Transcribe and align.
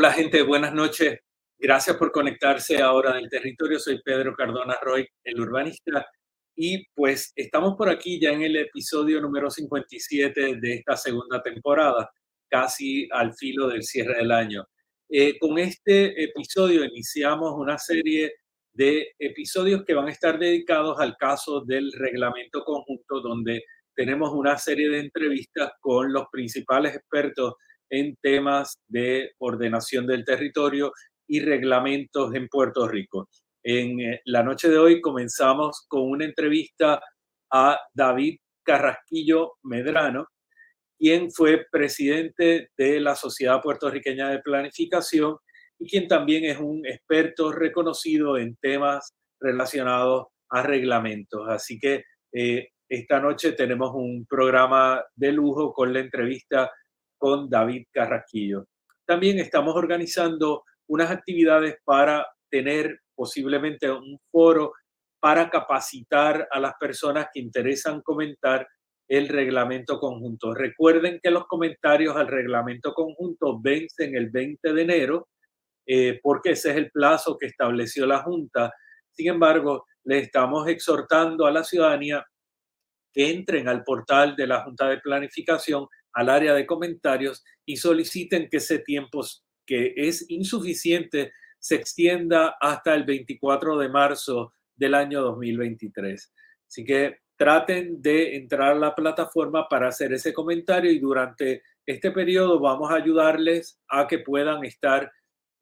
Hola 0.00 0.12
gente, 0.12 0.40
buenas 0.40 0.72
noches. 0.72 1.18
Gracias 1.58 1.94
por 1.98 2.10
conectarse 2.10 2.80
ahora 2.80 3.12
del 3.12 3.28
territorio. 3.28 3.78
Soy 3.78 4.00
Pedro 4.02 4.34
Cardona 4.34 4.78
Roy, 4.80 5.06
el 5.22 5.38
urbanista. 5.38 6.06
Y 6.56 6.86
pues 6.94 7.34
estamos 7.36 7.74
por 7.76 7.90
aquí 7.90 8.18
ya 8.18 8.30
en 8.30 8.40
el 8.40 8.56
episodio 8.56 9.20
número 9.20 9.50
57 9.50 10.56
de 10.56 10.72
esta 10.72 10.96
segunda 10.96 11.42
temporada, 11.42 12.10
casi 12.48 13.10
al 13.12 13.34
filo 13.34 13.68
del 13.68 13.82
cierre 13.82 14.16
del 14.16 14.32
año. 14.32 14.64
Eh, 15.06 15.38
con 15.38 15.58
este 15.58 16.24
episodio 16.24 16.82
iniciamos 16.82 17.52
una 17.58 17.76
serie 17.76 18.36
de 18.72 19.12
episodios 19.18 19.84
que 19.84 19.92
van 19.92 20.08
a 20.08 20.12
estar 20.12 20.38
dedicados 20.38 20.98
al 20.98 21.14
caso 21.18 21.60
del 21.60 21.92
reglamento 21.92 22.64
conjunto, 22.64 23.20
donde 23.20 23.64
tenemos 23.94 24.32
una 24.32 24.56
serie 24.56 24.88
de 24.88 25.00
entrevistas 25.00 25.72
con 25.78 26.10
los 26.10 26.24
principales 26.32 26.96
expertos 26.96 27.52
en 27.90 28.16
temas 28.22 28.78
de 28.88 29.32
ordenación 29.38 30.06
del 30.06 30.24
territorio 30.24 30.92
y 31.26 31.40
reglamentos 31.40 32.34
en 32.34 32.48
Puerto 32.48 32.88
Rico. 32.88 33.28
En 33.62 34.00
eh, 34.00 34.20
la 34.24 34.42
noche 34.42 34.68
de 34.68 34.78
hoy 34.78 35.00
comenzamos 35.00 35.84
con 35.88 36.02
una 36.02 36.24
entrevista 36.24 37.00
a 37.52 37.78
David 37.92 38.38
Carrasquillo 38.64 39.54
Medrano, 39.64 40.28
quien 40.98 41.30
fue 41.30 41.66
presidente 41.70 42.70
de 42.76 43.00
la 43.00 43.14
Sociedad 43.14 43.60
Puertorriqueña 43.60 44.30
de 44.30 44.40
Planificación 44.40 45.36
y 45.78 45.88
quien 45.88 46.08
también 46.08 46.44
es 46.44 46.58
un 46.58 46.86
experto 46.86 47.52
reconocido 47.52 48.38
en 48.38 48.56
temas 48.56 49.12
relacionados 49.40 50.26
a 50.50 50.62
reglamentos. 50.62 51.48
Así 51.48 51.78
que 51.78 52.04
eh, 52.32 52.68
esta 52.88 53.20
noche 53.20 53.52
tenemos 53.52 53.92
un 53.94 54.26
programa 54.26 55.02
de 55.14 55.32
lujo 55.32 55.72
con 55.72 55.92
la 55.92 56.00
entrevista 56.00 56.70
con 57.20 57.50
David 57.50 57.84
Carrasquillo. 57.92 58.66
También 59.06 59.38
estamos 59.38 59.76
organizando 59.76 60.64
unas 60.88 61.10
actividades 61.10 61.76
para 61.84 62.26
tener 62.50 63.00
posiblemente 63.14 63.90
un 63.90 64.18
foro 64.32 64.72
para 65.20 65.50
capacitar 65.50 66.48
a 66.50 66.58
las 66.58 66.72
personas 66.80 67.26
que 67.32 67.40
interesan 67.40 68.00
comentar 68.00 68.66
el 69.06 69.28
reglamento 69.28 70.00
conjunto. 70.00 70.54
Recuerden 70.54 71.20
que 71.22 71.30
los 71.30 71.46
comentarios 71.46 72.16
al 72.16 72.28
reglamento 72.28 72.94
conjunto 72.94 73.60
vencen 73.60 74.16
el 74.16 74.30
20 74.30 74.72
de 74.72 74.82
enero, 74.82 75.28
eh, 75.86 76.18
porque 76.22 76.52
ese 76.52 76.70
es 76.70 76.76
el 76.76 76.90
plazo 76.90 77.36
que 77.36 77.46
estableció 77.46 78.06
la 78.06 78.22
Junta. 78.22 78.72
Sin 79.10 79.28
embargo, 79.28 79.84
le 80.04 80.20
estamos 80.20 80.66
exhortando 80.68 81.46
a 81.46 81.50
la 81.50 81.64
ciudadanía 81.64 82.24
que 83.12 83.30
entren 83.30 83.68
al 83.68 83.84
portal 83.84 84.34
de 84.36 84.46
la 84.46 84.62
Junta 84.62 84.88
de 84.88 84.98
Planificación 84.98 85.86
al 86.12 86.28
área 86.28 86.54
de 86.54 86.66
comentarios 86.66 87.44
y 87.64 87.76
soliciten 87.76 88.48
que 88.48 88.58
ese 88.58 88.80
tiempo 88.80 89.22
que 89.66 89.92
es 89.96 90.28
insuficiente 90.30 91.32
se 91.58 91.76
extienda 91.76 92.56
hasta 92.60 92.94
el 92.94 93.04
24 93.04 93.78
de 93.78 93.88
marzo 93.88 94.52
del 94.74 94.94
año 94.94 95.20
2023. 95.22 96.32
Así 96.66 96.84
que 96.84 97.18
traten 97.36 98.02
de 98.02 98.36
entrar 98.36 98.72
a 98.72 98.78
la 98.78 98.94
plataforma 98.94 99.68
para 99.68 99.88
hacer 99.88 100.12
ese 100.12 100.32
comentario 100.32 100.90
y 100.90 100.98
durante 100.98 101.62
este 101.86 102.10
periodo 102.10 102.60
vamos 102.60 102.90
a 102.90 102.96
ayudarles 102.96 103.80
a 103.88 104.06
que 104.06 104.18
puedan 104.18 104.64
estar 104.64 105.10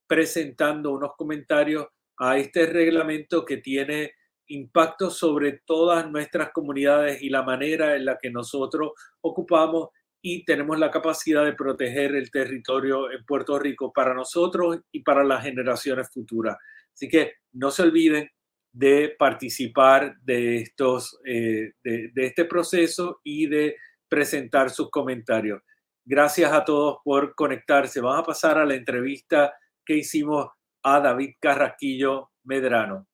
presentando 0.06 0.93
unos 0.93 1.12
comentarios 1.17 1.87
a 2.19 2.37
este 2.39 2.67
reglamento 2.67 3.44
que 3.44 3.59
tiene 3.59 4.12
impacto 4.49 5.11
sobre 5.11 5.61
todas 5.65 6.11
nuestras 6.11 6.51
comunidades 6.53 7.23
y 7.23 7.29
la 7.29 7.43
manera 7.43 7.94
en 7.94 8.06
la 8.06 8.19
que 8.19 8.31
nosotros 8.31 8.93
ocupamos 9.21 9.91
y 10.20 10.44
tenemos 10.44 10.79
la 10.79 10.91
capacidad 10.91 11.44
de 11.44 11.53
proteger 11.53 12.15
el 12.15 12.31
territorio 12.31 13.11
en 13.11 13.25
Puerto 13.25 13.59
Rico 13.59 13.93
para 13.93 14.15
nosotros 14.15 14.81
y 14.91 15.03
para 15.03 15.25
las 15.25 15.44
generaciones 15.44 16.11
futuras. 16.11 16.56
Así 16.93 17.09
que 17.09 17.35
no 17.53 17.70
se 17.70 17.82
olviden 17.82 18.29
de 18.73 19.15
participar 19.19 20.17
de, 20.23 20.59
estos, 20.59 21.19
eh, 21.25 21.73
de, 21.82 22.11
de 22.12 22.26
este 22.26 22.44
proceso 22.44 23.20
y 23.23 23.47
de 23.47 23.76
presentar 24.09 24.70
sus 24.70 24.91
comentarios. 24.91 25.62
Gracias 26.05 26.53
a 26.53 26.65
todos 26.65 26.99
por 27.05 27.35
conectarse. 27.35 28.00
Vamos 28.00 28.20
a 28.20 28.26
pasar 28.26 28.59
a 28.59 28.65
la 28.65 28.75
entrevista 28.75 29.55
que 29.85 29.97
hicimos 29.97 30.49
a 30.82 31.00
David 31.00 31.35
Carrasquillo 31.41 32.31
Medrano. 32.44 33.06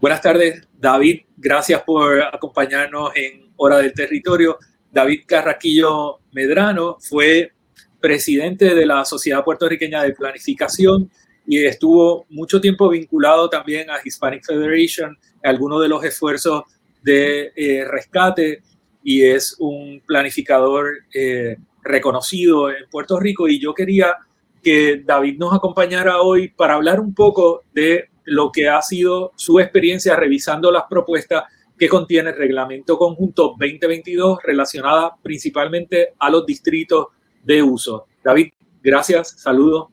Buenas 0.00 0.20
tardes, 0.20 0.68
David. 0.72 1.22
Gracias 1.36 1.80
por 1.82 2.20
acompañarnos 2.22 3.12
en 3.14 3.41
Hora 3.64 3.78
del 3.78 3.92
Territorio. 3.92 4.58
David 4.90 5.20
Carraquillo 5.24 6.18
Medrano 6.32 6.96
fue 7.00 7.52
presidente 8.00 8.74
de 8.74 8.84
la 8.84 9.04
Sociedad 9.04 9.44
Puertorriqueña 9.44 10.02
de 10.02 10.14
Planificación 10.14 11.08
y 11.46 11.64
estuvo 11.64 12.26
mucho 12.28 12.60
tiempo 12.60 12.88
vinculado 12.88 13.48
también 13.48 13.88
a 13.88 14.00
Hispanic 14.04 14.44
Federation, 14.44 15.16
algunos 15.44 15.80
de 15.80 15.88
los 15.88 16.02
esfuerzos 16.02 16.64
de 17.04 17.52
eh, 17.54 17.84
rescate 17.88 18.62
y 19.04 19.22
es 19.22 19.54
un 19.60 20.02
planificador 20.04 21.04
eh, 21.14 21.56
reconocido 21.84 22.68
en 22.68 22.90
Puerto 22.90 23.20
Rico 23.20 23.48
y 23.48 23.60
yo 23.60 23.74
quería 23.74 24.16
que 24.60 25.02
David 25.04 25.38
nos 25.38 25.54
acompañara 25.54 26.20
hoy 26.20 26.48
para 26.48 26.74
hablar 26.74 26.98
un 26.98 27.14
poco 27.14 27.62
de 27.72 28.08
lo 28.24 28.50
que 28.50 28.68
ha 28.68 28.82
sido 28.82 29.32
su 29.36 29.60
experiencia 29.60 30.16
revisando 30.16 30.72
las 30.72 30.84
propuestas 30.90 31.44
que 31.82 31.88
contiene 31.88 32.30
el 32.30 32.36
Reglamento 32.36 32.96
Conjunto 32.96 33.56
2022 33.58 34.38
relacionada 34.44 35.16
principalmente 35.20 36.14
a 36.16 36.30
los 36.30 36.46
distritos 36.46 37.08
de 37.42 37.60
uso. 37.60 38.06
David, 38.22 38.52
gracias, 38.80 39.40
saludos. 39.40 39.88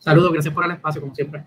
Saludos, 0.00 0.32
gracias 0.32 0.52
por 0.52 0.64
el 0.64 0.72
espacio, 0.72 1.00
como 1.00 1.14
siempre. 1.14 1.44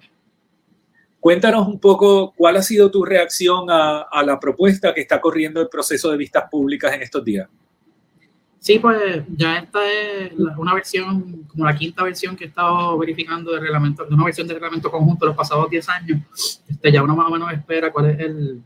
Cuéntanos 1.19 1.67
un 1.67 1.77
poco 1.77 2.33
cuál 2.37 2.55
ha 2.55 2.61
sido 2.61 2.89
tu 2.89 3.03
reacción 3.03 3.69
a, 3.69 4.03
a, 4.03 4.23
la 4.23 4.39
propuesta 4.39 4.93
que 4.93 5.01
está 5.01 5.19
corriendo 5.19 5.59
el 5.59 5.67
proceso 5.67 6.09
de 6.09 6.15
vistas 6.15 6.45
públicas 6.49 6.93
en 6.93 7.01
estos 7.01 7.25
días. 7.25 7.49
Sí, 8.59 8.79
pues 8.79 9.23
ya 9.35 9.57
esta 9.57 9.91
es 9.91 10.31
una 10.57 10.73
versión, 10.73 11.43
como 11.49 11.65
la 11.65 11.75
quinta 11.75 12.05
versión 12.05 12.37
que 12.37 12.45
he 12.45 12.47
estado 12.47 12.97
verificando 12.97 13.51
de 13.51 13.59
reglamento, 13.59 14.05
de 14.05 14.15
una 14.15 14.23
versión 14.23 14.47
de 14.47 14.53
reglamento 14.53 14.89
conjunto 14.89 15.25
los 15.25 15.35
pasados 15.35 15.69
10 15.69 15.89
años. 15.89 16.63
Este, 16.69 16.93
ya 16.93 17.03
uno 17.03 17.13
más 17.13 17.27
o 17.27 17.31
menos 17.31 17.51
espera 17.51 17.91
cuál 17.91 18.11
es 18.11 18.19
el, 18.21 18.63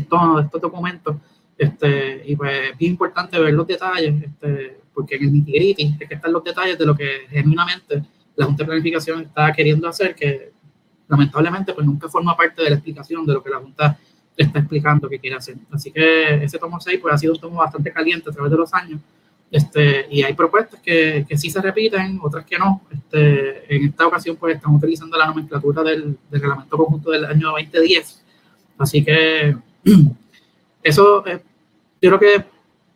de 0.00 0.42
estos 0.42 0.60
documentos. 0.60 1.16
Este, 1.56 2.22
y 2.26 2.34
pues 2.36 2.70
es 2.70 2.78
bien 2.78 2.92
importante 2.92 3.38
ver 3.38 3.54
los 3.54 3.66
detalles, 3.66 4.24
este, 4.24 4.78
porque 4.92 5.16
en 5.16 5.24
el 5.24 5.32
nitty 5.32 5.96
es 6.00 6.08
que 6.08 6.14
están 6.14 6.32
los 6.32 6.42
detalles 6.42 6.78
de 6.78 6.86
lo 6.86 6.96
que 6.96 7.26
genuinamente 7.30 8.02
la 8.36 8.46
Junta 8.46 8.64
de 8.64 8.66
Planificación 8.66 9.22
está 9.22 9.52
queriendo 9.52 9.88
hacer, 9.88 10.14
que 10.14 10.52
lamentablemente 11.08 11.72
pues 11.72 11.86
nunca 11.86 12.08
forma 12.08 12.36
parte 12.36 12.62
de 12.62 12.70
la 12.70 12.76
explicación 12.76 13.24
de 13.24 13.34
lo 13.34 13.42
que 13.42 13.50
la 13.50 13.58
Junta 13.58 13.98
está 14.36 14.58
explicando 14.58 15.08
que 15.08 15.18
quiere 15.18 15.36
hacer. 15.36 15.56
Así 15.70 15.92
que 15.92 16.42
ese 16.42 16.58
tomo 16.58 16.80
6 16.80 16.98
pues, 17.00 17.14
ha 17.14 17.18
sido 17.18 17.34
un 17.34 17.40
tomo 17.40 17.58
bastante 17.58 17.92
caliente 17.92 18.30
a 18.30 18.32
través 18.32 18.50
de 18.50 18.56
los 18.56 18.74
años. 18.74 19.00
Este, 19.50 20.06
y 20.10 20.24
hay 20.24 20.34
propuestas 20.34 20.80
que, 20.80 21.24
que 21.28 21.38
sí 21.38 21.48
se 21.48 21.60
repiten, 21.60 22.18
otras 22.20 22.44
que 22.44 22.58
no. 22.58 22.82
Este, 22.90 23.76
en 23.76 23.84
esta 23.84 24.06
ocasión 24.06 24.36
pues 24.36 24.56
estamos 24.56 24.82
utilizando 24.82 25.16
la 25.16 25.26
nomenclatura 25.26 25.84
del, 25.84 26.18
del 26.28 26.40
reglamento 26.40 26.76
conjunto 26.76 27.10
del 27.12 27.24
año 27.26 27.50
2010. 27.50 28.24
Así 28.78 29.04
que 29.04 29.56
eso, 30.82 31.26
eh, 31.26 31.42
yo 32.00 32.10
creo 32.10 32.18
que 32.18 32.44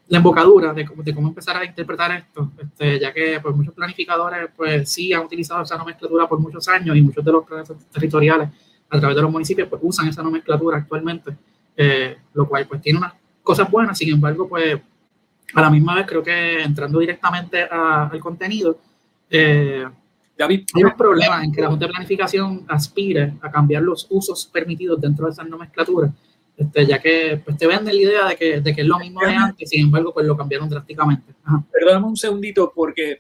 la 0.09 0.19
embocadura 0.19 0.73
de, 0.73 0.89
de, 1.05 1.15
cómo 1.15 1.29
empezar 1.29 1.57
a 1.57 1.65
interpretar 1.65 2.13
esto, 2.13 2.51
este, 2.59 2.99
ya 2.99 3.13
que 3.13 3.39
pues, 3.41 3.55
muchos 3.55 3.75
planificadores 3.75 4.49
pues 4.57 4.91
sí 4.91 5.13
han 5.13 5.25
utilizado 5.25 5.63
esa 5.63 5.77
nomenclatura 5.77 6.27
por 6.27 6.39
muchos 6.39 6.67
años 6.69 6.97
y 6.97 7.03
muchos 7.03 7.25
de 7.25 7.33
los 7.33 7.45
planes 7.45 7.71
territoriales 7.93 8.49
a 8.89 8.99
través 8.99 9.17
de 9.17 9.23
los 9.23 9.31
municipios, 9.31 9.69
pues 9.69 9.83
usan 9.85 10.09
esa 10.09 10.23
nomenclatura 10.23 10.79
actualmente, 10.79 11.37
eh, 11.77 12.17
lo 12.33 12.49
cual 12.49 12.67
pues 12.67 12.81
tiene 12.81 12.99
unas 12.99 13.13
cosas 13.43 13.71
buenas, 13.71 13.99
sin 13.99 14.15
embargo, 14.15 14.49
pues 14.49 14.81
a 15.55 15.61
la 15.61 15.71
misma 15.71 15.95
vez 15.95 16.07
creo 16.07 16.23
que 16.23 16.63
entrando 16.63 16.99
directamente 16.99 17.63
al 17.65 18.19
contenido, 18.19 18.79
eh, 19.29 19.87
David, 20.37 20.67
hay 20.75 20.85
un 20.85 20.97
problema 20.97 21.43
en 21.43 21.53
que 21.53 21.61
la 21.61 21.69
Junta 21.69 21.87
de 21.87 21.93
Planificación 21.93 22.65
aspire 22.69 23.35
a 23.41 23.51
cambiar 23.51 23.83
los 23.83 24.07
usos 24.09 24.47
permitidos 24.47 25.01
dentro 25.01 25.27
de 25.27 25.33
esa 25.33 25.45
nomenclatura, 25.45 26.13
este, 26.59 26.87
ya 26.87 27.01
que 27.01 27.41
pues, 27.45 27.57
te 27.57 27.69
venden 27.69 27.95
la 27.95 28.03
idea 28.03 28.29
de 28.29 28.37
que, 28.37 28.61
de 28.61 28.75
que 28.75 28.81
es 28.81 28.87
lo 28.87 28.99
mismo 28.99 29.21
de 29.21 29.33
antes, 29.33 29.71
sin 29.71 29.85
embargo, 29.85 30.13
pues 30.13 30.27
lo 30.27 30.37
cambiaron 30.37 30.69
drásticamente. 30.69 31.33
Perdóname 31.71 32.07
un 32.07 32.17
segundito, 32.17 32.73
porque 32.75 33.19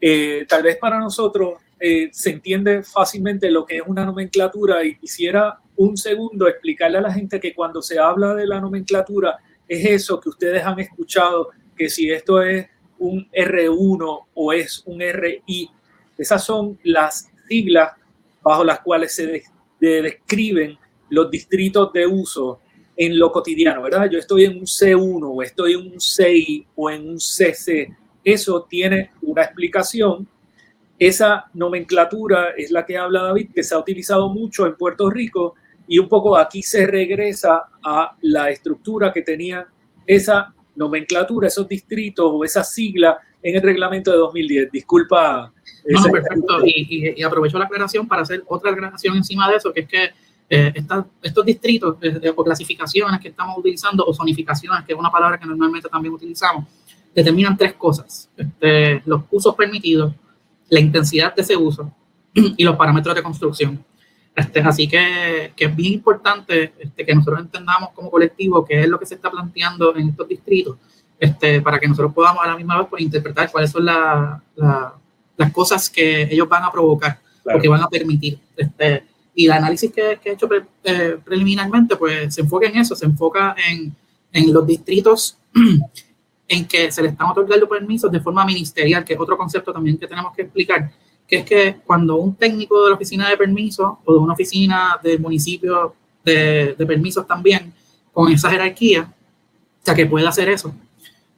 eh, 0.00 0.46
tal 0.48 0.62
vez 0.62 0.76
para 0.76 1.00
nosotros 1.00 1.54
eh, 1.80 2.10
se 2.12 2.30
entiende 2.30 2.84
fácilmente 2.84 3.50
lo 3.50 3.66
que 3.66 3.78
es 3.78 3.82
una 3.84 4.04
nomenclatura 4.04 4.84
y 4.84 4.96
quisiera 4.96 5.58
un 5.76 5.96
segundo 5.96 6.46
explicarle 6.46 6.98
a 6.98 7.02
la 7.02 7.12
gente 7.12 7.40
que 7.40 7.54
cuando 7.54 7.82
se 7.82 7.98
habla 7.98 8.34
de 8.34 8.46
la 8.46 8.60
nomenclatura 8.60 9.38
es 9.66 9.84
eso 9.86 10.20
que 10.20 10.28
ustedes 10.28 10.64
han 10.64 10.78
escuchado, 10.78 11.50
que 11.76 11.90
si 11.90 12.08
esto 12.10 12.40
es 12.40 12.68
un 12.98 13.28
R1 13.32 14.26
o 14.34 14.52
es 14.52 14.82
un 14.86 15.00
RI, 15.00 15.70
esas 16.16 16.44
son 16.44 16.78
las 16.84 17.28
siglas 17.48 17.92
bajo 18.42 18.62
las 18.62 18.80
cuales 18.80 19.12
se 19.14 19.42
describen 19.80 20.78
los 21.10 21.30
distritos 21.30 21.92
de 21.92 22.06
uso 22.06 22.60
en 22.96 23.18
lo 23.18 23.30
cotidiano, 23.30 23.82
¿verdad? 23.82 24.08
Yo 24.10 24.18
estoy 24.18 24.44
en 24.44 24.58
un 24.58 24.66
C1 24.66 25.20
o 25.22 25.42
estoy 25.42 25.74
en 25.74 25.92
un 25.92 26.00
CI 26.00 26.66
o 26.74 26.90
en 26.90 27.08
un 27.08 27.20
CC. 27.20 27.96
Eso 28.24 28.66
tiene 28.68 29.12
una 29.22 29.42
explicación 29.42 30.28
esa 31.00 31.46
nomenclatura 31.54 32.50
es 32.50 32.70
la 32.70 32.84
que 32.84 32.98
habla 32.98 33.22
David, 33.22 33.52
que 33.54 33.62
se 33.62 33.74
ha 33.74 33.78
utilizado 33.78 34.28
mucho 34.28 34.66
en 34.66 34.76
Puerto 34.76 35.08
Rico 35.08 35.54
y 35.88 35.98
un 35.98 36.06
poco 36.10 36.36
aquí 36.36 36.62
se 36.62 36.86
regresa 36.86 37.70
a 37.82 38.14
la 38.20 38.50
estructura 38.50 39.10
que 39.10 39.22
tenía 39.22 39.66
esa 40.06 40.54
nomenclatura, 40.76 41.48
esos 41.48 41.66
distritos 41.66 42.30
o 42.30 42.44
esa 42.44 42.62
sigla 42.62 43.18
en 43.42 43.56
el 43.56 43.62
reglamento 43.62 44.10
de 44.10 44.18
2010. 44.18 44.70
Disculpa. 44.70 45.50
No, 45.88 46.02
perfecto. 46.12 46.58
Y, 46.66 47.22
aprovecho 47.22 47.58
la 47.58 47.64
aclaración 47.64 48.06
para 48.06 48.20
hacer 48.20 48.44
otra 48.46 48.70
aclaración 48.70 49.16
encima 49.16 49.48
de 49.48 49.56
eso, 49.56 49.72
que 49.72 49.80
es 49.80 49.88
que 49.88 50.10
eh, 50.52 50.72
estos 51.22 51.46
distritos 51.46 51.96
eh, 52.02 52.32
o 52.34 52.42
clasificaciones 52.42 53.20
que 53.20 53.28
estamos 53.28 53.56
utilizando, 53.56 54.04
o 54.04 54.12
zonificaciones, 54.12 54.84
que 54.84 54.92
es 54.92 54.98
una 54.98 55.10
palabra 55.10 55.38
que 55.38 55.46
normalmente 55.46 55.88
también 55.88 56.12
utilizamos, 56.12 56.66
determinan 57.14 57.56
tres 57.56 57.74
cosas. 57.74 58.28
Este, 58.36 59.00
los 59.06 59.22
usos 59.30 59.54
permitidos, 59.54 60.12
la 60.68 60.80
intensidad 60.80 61.32
de 61.36 61.42
ese 61.42 61.56
uso 61.56 61.92
y 62.34 62.64
los 62.64 62.74
parámetros 62.74 63.14
de 63.14 63.22
construcción. 63.22 63.84
Este, 64.34 64.58
así 64.60 64.88
que, 64.88 65.52
que, 65.54 65.66
es 65.66 65.76
bien 65.76 65.92
importante 65.92 66.72
este, 66.78 67.06
que 67.06 67.14
nosotros 67.14 67.40
entendamos 67.42 67.90
como 67.90 68.10
colectivo 68.10 68.64
qué 68.64 68.80
es 68.80 68.88
lo 68.88 68.98
que 68.98 69.06
se 69.06 69.14
está 69.14 69.30
planteando 69.30 69.94
en 69.94 70.08
estos 70.08 70.26
distritos, 70.26 70.78
este, 71.20 71.62
para 71.62 71.78
que 71.78 71.86
nosotros 71.86 72.12
podamos 72.12 72.42
a 72.42 72.48
la 72.48 72.56
misma 72.56 72.76
vez 72.76 72.88
pues, 72.90 73.02
interpretar 73.02 73.52
cuáles 73.52 73.70
son 73.70 73.84
la, 73.84 74.42
las 75.36 75.52
cosas 75.52 75.88
que 75.88 76.22
ellos 76.22 76.48
van 76.48 76.64
a 76.64 76.72
provocar 76.72 77.20
o 77.44 77.60
que 77.60 77.68
van 77.68 77.82
a 77.82 77.88
permitir. 77.88 78.40
Este, 78.56 79.09
y 79.34 79.46
el 79.46 79.52
análisis 79.52 79.92
que, 79.92 80.18
que 80.22 80.30
he 80.30 80.32
hecho 80.32 80.48
eh, 80.84 81.18
preliminarmente 81.24 81.96
pues, 81.96 82.34
se 82.34 82.40
enfoca 82.40 82.66
en 82.66 82.76
eso, 82.76 82.94
se 82.94 83.06
enfoca 83.06 83.54
en, 83.70 83.94
en 84.32 84.52
los 84.52 84.66
distritos 84.66 85.38
en 86.48 86.66
que 86.66 86.90
se 86.90 87.02
le 87.02 87.08
están 87.08 87.28
otorgando 87.28 87.68
permisos 87.68 88.10
de 88.10 88.20
forma 88.20 88.44
ministerial, 88.44 89.04
que 89.04 89.14
es 89.14 89.20
otro 89.20 89.36
concepto 89.36 89.72
también 89.72 89.98
que 89.98 90.08
tenemos 90.08 90.34
que 90.34 90.42
explicar, 90.42 90.90
que 91.26 91.36
es 91.36 91.44
que 91.44 91.76
cuando 91.86 92.16
un 92.16 92.34
técnico 92.34 92.82
de 92.82 92.90
la 92.90 92.96
oficina 92.96 93.28
de 93.28 93.36
permisos 93.36 93.92
o 94.04 94.12
de 94.12 94.18
una 94.18 94.32
oficina 94.32 94.98
del 95.02 95.20
municipio 95.20 95.94
de, 96.24 96.74
de 96.76 96.86
permisos 96.86 97.26
también, 97.26 97.72
con 98.12 98.32
esa 98.32 98.50
jerarquía, 98.50 99.02
o 99.02 99.84
sea, 99.84 99.94
que 99.94 100.06
puede 100.06 100.26
hacer 100.26 100.48
eso, 100.48 100.74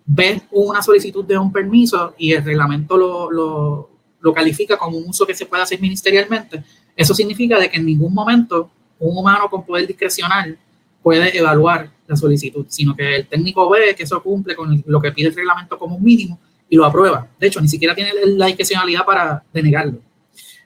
ve 0.04 0.42
una 0.50 0.82
solicitud 0.82 1.24
de 1.24 1.38
un 1.38 1.52
permiso 1.52 2.14
y 2.18 2.32
el 2.32 2.44
reglamento 2.44 2.96
lo, 2.96 3.30
lo, 3.30 3.90
lo 4.20 4.32
califica 4.32 4.76
como 4.76 4.96
un 4.96 5.10
uso 5.10 5.26
que 5.26 5.34
se 5.34 5.46
puede 5.46 5.62
hacer 5.62 5.80
ministerialmente, 5.80 6.64
eso 6.96 7.14
significa 7.14 7.58
de 7.58 7.70
que 7.70 7.78
en 7.78 7.86
ningún 7.86 8.12
momento 8.12 8.70
un 8.98 9.16
humano 9.16 9.48
con 9.50 9.64
poder 9.64 9.86
discrecional 9.86 10.58
puede 11.02 11.36
evaluar 11.36 11.90
la 12.06 12.16
solicitud, 12.16 12.66
sino 12.68 12.94
que 12.94 13.16
el 13.16 13.26
técnico 13.26 13.68
ve 13.68 13.94
que 13.96 14.04
eso 14.04 14.22
cumple 14.22 14.54
con 14.54 14.82
lo 14.86 15.00
que 15.00 15.12
pide 15.12 15.28
el 15.28 15.34
reglamento 15.34 15.78
como 15.78 15.96
un 15.96 16.02
mínimo 16.02 16.38
y 16.68 16.76
lo 16.76 16.84
aprueba. 16.84 17.26
De 17.38 17.48
hecho, 17.48 17.60
ni 17.60 17.68
siquiera 17.68 17.94
tiene 17.94 18.12
la 18.24 18.46
discrecionalidad 18.46 19.04
para 19.04 19.42
denegarlo. 19.52 19.98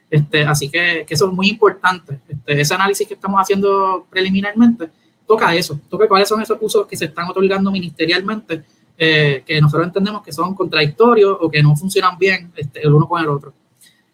Este, 0.09 0.43
así 0.43 0.69
que, 0.69 1.03
que, 1.05 1.13
eso 1.13 1.27
es 1.27 1.33
muy 1.33 1.49
importante. 1.49 2.19
Este, 2.29 2.61
ese 2.61 2.73
análisis 2.73 3.07
que 3.07 3.15
estamos 3.15 3.41
haciendo 3.41 4.05
preliminarmente 4.09 4.89
toca 5.27 5.53
eso, 5.53 5.79
toca 5.89 6.07
cuáles 6.07 6.29
son 6.29 6.41
esos 6.41 6.57
usos 6.61 6.87
que 6.87 6.95
se 6.95 7.05
están 7.05 7.29
otorgando 7.29 7.69
ministerialmente, 7.71 8.63
eh, 8.97 9.43
que 9.45 9.59
nosotros 9.59 9.87
entendemos 9.87 10.23
que 10.23 10.31
son 10.31 10.55
contradictorios 10.55 11.37
o 11.41 11.51
que 11.51 11.61
no 11.61 11.75
funcionan 11.75 12.17
bien 12.17 12.51
este, 12.55 12.81
el 12.81 12.93
uno 12.93 13.07
con 13.07 13.21
el 13.21 13.27
otro. 13.27 13.53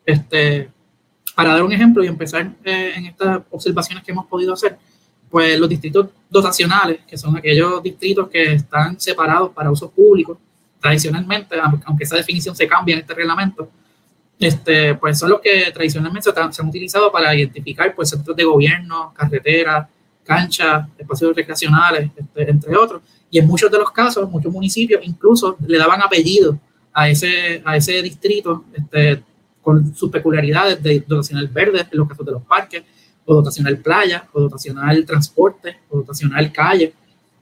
Este, 0.05 0.69
para 1.35 1.53
dar 1.53 1.63
un 1.63 1.71
ejemplo 1.71 2.03
y 2.03 2.07
empezar 2.07 2.51
eh, 2.63 2.93
en 2.95 3.05
estas 3.07 3.41
observaciones 3.49 4.03
que 4.03 4.11
hemos 4.11 4.25
podido 4.25 4.53
hacer, 4.53 4.77
pues 5.29 5.57
los 5.59 5.67
distritos 5.67 6.07
dotacionales, 6.29 6.99
que 7.07 7.17
son 7.17 7.35
aquellos 7.37 7.81
distritos 7.81 8.29
que 8.29 8.53
están 8.53 8.99
separados 8.99 9.51
para 9.51 9.71
usos 9.71 9.91
públicos, 9.91 10.37
tradicionalmente, 10.79 11.55
aunque 11.85 12.03
esa 12.03 12.17
definición 12.17 12.55
se 12.55 12.67
cambia 12.67 12.93
en 12.93 13.01
este 13.01 13.13
reglamento, 13.13 13.69
este, 14.37 14.95
pues 14.95 15.17
son 15.17 15.29
los 15.29 15.41
que 15.41 15.71
tradicionalmente 15.73 16.29
se, 16.31 16.61
han 16.61 16.67
utilizado 16.67 17.11
para 17.11 17.33
identificar 17.33 17.95
pues, 17.95 18.09
centros 18.09 18.35
de 18.35 18.43
gobierno, 18.43 19.13
carreteras, 19.15 19.87
canchas, 20.23 20.87
espacios 20.97 21.35
recreacionales, 21.35 22.11
este, 22.15 22.49
entre 22.49 22.75
otros. 22.75 23.01
Y 23.31 23.39
en 23.39 23.47
muchos 23.47 23.71
de 23.71 23.77
los 23.77 23.89
casos, 23.91 24.29
muchos 24.29 24.51
municipios 24.51 25.01
incluso 25.03 25.57
le 25.65 25.77
daban 25.77 26.01
apellido 26.01 26.59
a 26.91 27.09
ese, 27.09 27.61
a 27.65 27.77
ese 27.77 28.01
distrito 28.01 28.65
este, 28.73 29.23
con 29.63 29.95
sus 29.95 30.11
peculiaridades 30.11 30.83
de 30.83 30.99
dotacional 30.99 31.47
verde, 31.47 31.87
en 31.89 31.97
los 31.97 32.07
casos 32.07 32.25
de 32.25 32.31
los 32.33 32.43
parques, 32.43 32.83
o 33.25 33.35
dotacional 33.35 33.77
playa, 33.77 34.27
o 34.33 34.41
dotacional 34.41 35.05
transporte, 35.05 35.79
o 35.89 35.97
dotacional 35.99 36.51
calle. 36.51 36.93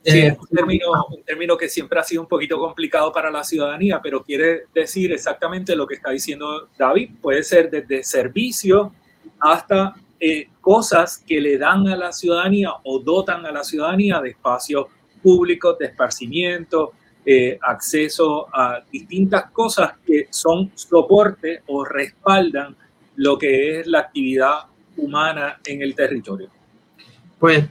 Sí, 0.04 0.20
eh, 0.20 0.38
un, 0.40 0.48
término, 0.48 0.86
un 1.10 1.24
término 1.24 1.58
que 1.58 1.68
siempre 1.68 2.00
ha 2.00 2.04
sido 2.04 2.22
un 2.22 2.28
poquito 2.28 2.58
complicado 2.58 3.12
para 3.12 3.30
la 3.30 3.44
ciudadanía, 3.44 4.00
pero 4.02 4.24
quiere 4.24 4.64
decir 4.74 5.12
exactamente 5.12 5.76
lo 5.76 5.86
que 5.86 5.96
está 5.96 6.12
diciendo 6.12 6.70
David. 6.78 7.12
Puede 7.22 7.44
ser 7.44 7.70
desde 7.70 8.04
servicio 8.04 8.94
hasta 9.40 9.96
eh, 10.20 10.48
cosas 10.62 11.18
que 11.18 11.42
le 11.42 11.58
dan 11.58 11.88
a 11.88 11.96
la 11.96 12.12
ciudadanía 12.12 12.70
o 12.84 13.00
dotan 13.00 13.46
a 13.46 13.52
la 13.52 13.64
ciudadanía 13.64 14.22
de 14.22 14.30
espacios 14.30 14.86
públicos, 15.22 15.78
de 15.80 15.88
esparcimiento, 15.88 16.94
eh, 17.26 17.58
acceso 17.62 18.48
a 18.54 18.82
distintas 18.92 19.52
cosas 19.52 19.94
que 20.06 20.28
son 20.30 20.72
soporte 20.76 21.62
o 21.68 21.86
respaldan 21.86 22.76
lo 23.16 23.38
que 23.38 23.80
es 23.80 23.88
la 23.88 24.00
actividad 24.00 24.62
humana 24.98 25.60
en 25.66 25.82
el 25.82 25.94
territorio? 25.96 26.50
Pues 27.40 27.66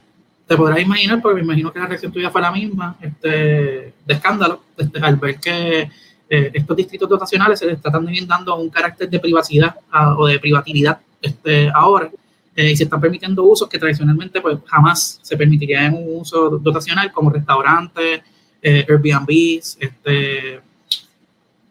te 0.47 0.57
podrás 0.57 0.81
imaginar, 0.81 1.21
porque 1.21 1.35
me 1.35 1.43
imagino 1.43 1.71
que 1.71 1.79
la 1.79 1.87
reacción 1.87 2.11
tuya 2.11 2.29
fue 2.29 2.41
la 2.41 2.51
misma, 2.51 2.97
este, 3.01 3.27
de 3.29 3.93
escándalo, 4.13 4.63
este, 4.77 4.99
al 4.99 5.15
ver 5.15 5.39
que 5.39 5.89
eh, 6.29 6.51
estos 6.53 6.75
distritos 6.77 7.07
dotacionales 7.07 7.59
se 7.59 7.65
les 7.65 7.75
está 7.75 7.91
también 7.91 8.27
dando 8.27 8.55
un 8.55 8.69
carácter 8.69 9.09
de 9.09 9.19
privacidad 9.19 9.75
o 10.17 10.27
de 10.27 10.39
privatividad 10.39 10.99
este, 11.21 11.69
ahora, 11.73 12.09
eh, 12.55 12.71
y 12.71 12.75
se 12.75 12.83
están 12.83 12.99
permitiendo 12.99 13.43
usos 13.43 13.69
que 13.69 13.79
tradicionalmente 13.79 14.41
pues, 14.41 14.57
jamás 14.65 15.19
se 15.21 15.37
permitiría 15.37 15.85
en 15.85 15.93
un 15.93 16.19
uso 16.19 16.49
dotacional, 16.49 17.11
como 17.11 17.29
restaurantes, 17.29 18.21
eh, 18.61 18.85
Airbnbs, 18.87 19.77
este, 19.79 20.59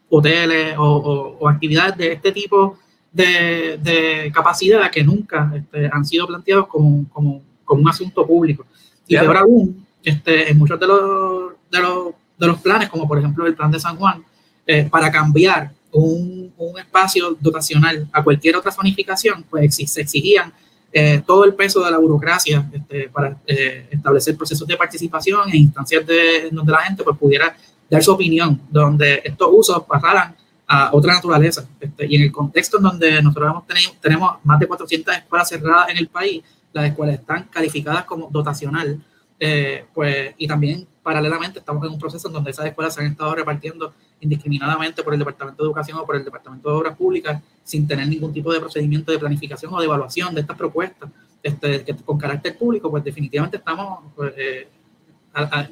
hoteles 0.08 0.74
o, 0.76 1.48
actividades 1.48 1.96
de 1.96 2.12
este 2.12 2.32
tipo 2.32 2.78
de, 3.12 4.30
capacidad 4.34 4.90
que 4.90 5.02
nunca 5.02 5.52
este, 5.54 5.88
han 5.92 6.04
sido 6.04 6.26
planteados 6.26 6.66
como, 6.66 7.08
como, 7.10 7.42
como, 7.64 7.80
un 7.80 7.88
asunto 7.88 8.26
público. 8.26 8.66
Y 9.06 9.16
peor 9.16 9.36
aún, 9.36 9.86
este, 10.02 10.50
en 10.50 10.58
muchos 10.58 10.78
de 10.78 10.86
los, 10.86 11.52
de 11.70 11.80
los, 11.80 12.08
de, 12.38 12.46
los, 12.46 12.60
planes, 12.60 12.88
como 12.88 13.06
por 13.06 13.18
ejemplo 13.18 13.46
el 13.46 13.54
plan 13.54 13.70
de 13.70 13.80
San 13.80 13.96
Juan, 13.96 14.24
eh, 14.66 14.88
para 14.90 15.10
cambiar 15.10 15.72
un, 15.92 16.52
un, 16.56 16.78
espacio 16.78 17.36
dotacional 17.40 18.08
a 18.12 18.22
cualquier 18.22 18.56
otra 18.56 18.70
zonificación, 18.70 19.44
pues 19.48 19.76
se 19.76 20.00
exigían 20.00 20.52
eh, 20.92 21.22
todo 21.24 21.44
el 21.44 21.54
peso 21.54 21.84
de 21.84 21.90
la 21.90 21.98
burocracia 21.98 22.68
este, 22.72 23.08
para 23.08 23.36
eh, 23.46 23.86
establecer 23.90 24.36
procesos 24.36 24.66
de 24.66 24.76
participación 24.76 25.48
en 25.48 25.56
instancias 25.56 26.04
de, 26.04 26.48
donde 26.50 26.72
la 26.72 26.78
gente 26.78 27.04
pues, 27.04 27.16
pudiera 27.16 27.56
dar 27.88 28.02
su 28.02 28.12
opinión, 28.12 28.60
donde 28.70 29.22
estos 29.24 29.48
usos 29.52 29.84
pasaran 29.84 30.34
a 30.66 30.90
otra 30.92 31.14
naturaleza. 31.14 31.68
Este, 31.80 32.06
y 32.06 32.16
en 32.16 32.22
el 32.22 32.32
contexto 32.32 32.78
en 32.78 32.84
donde 32.84 33.22
nosotros 33.22 33.50
hemos 33.50 33.66
tenido, 33.66 33.92
tenemos 34.00 34.34
más 34.44 34.58
de 34.58 34.66
400 34.66 35.16
escuelas 35.16 35.48
cerradas 35.48 35.90
en 35.90 35.98
el 35.98 36.08
país, 36.08 36.42
las 36.72 36.86
escuelas 36.86 37.16
están 37.16 37.44
calificadas 37.50 38.04
como 38.04 38.28
dotacional, 38.30 39.00
eh, 39.38 39.84
pues, 39.94 40.34
y 40.38 40.46
también 40.46 40.86
paralelamente 41.02 41.60
estamos 41.60 41.84
en 41.86 41.92
un 41.92 41.98
proceso 41.98 42.28
en 42.28 42.34
donde 42.34 42.50
esas 42.50 42.66
escuelas 42.66 42.94
se 42.94 43.00
han 43.00 43.06
estado 43.06 43.34
repartiendo 43.34 43.94
indiscriminadamente 44.20 45.02
por 45.02 45.12
el 45.12 45.18
Departamento 45.18 45.62
de 45.62 45.66
Educación 45.68 45.98
o 45.98 46.06
por 46.06 46.16
el 46.16 46.24
Departamento 46.24 46.68
de 46.68 46.74
Obras 46.76 46.96
Públicas 46.96 47.42
sin 47.64 47.86
tener 47.86 48.06
ningún 48.08 48.32
tipo 48.32 48.52
de 48.52 48.60
procedimiento 48.60 49.12
de 49.12 49.18
planificación 49.18 49.72
o 49.72 49.78
de 49.78 49.86
evaluación 49.86 50.34
de 50.34 50.42
estas 50.42 50.56
propuestas 50.56 51.10
este, 51.42 51.84
con 52.04 52.18
carácter 52.18 52.56
público, 52.58 52.90
pues 52.90 53.02
definitivamente 53.02 53.56
estamos 53.56 54.04
pues, 54.14 54.34
eh, 54.36 54.68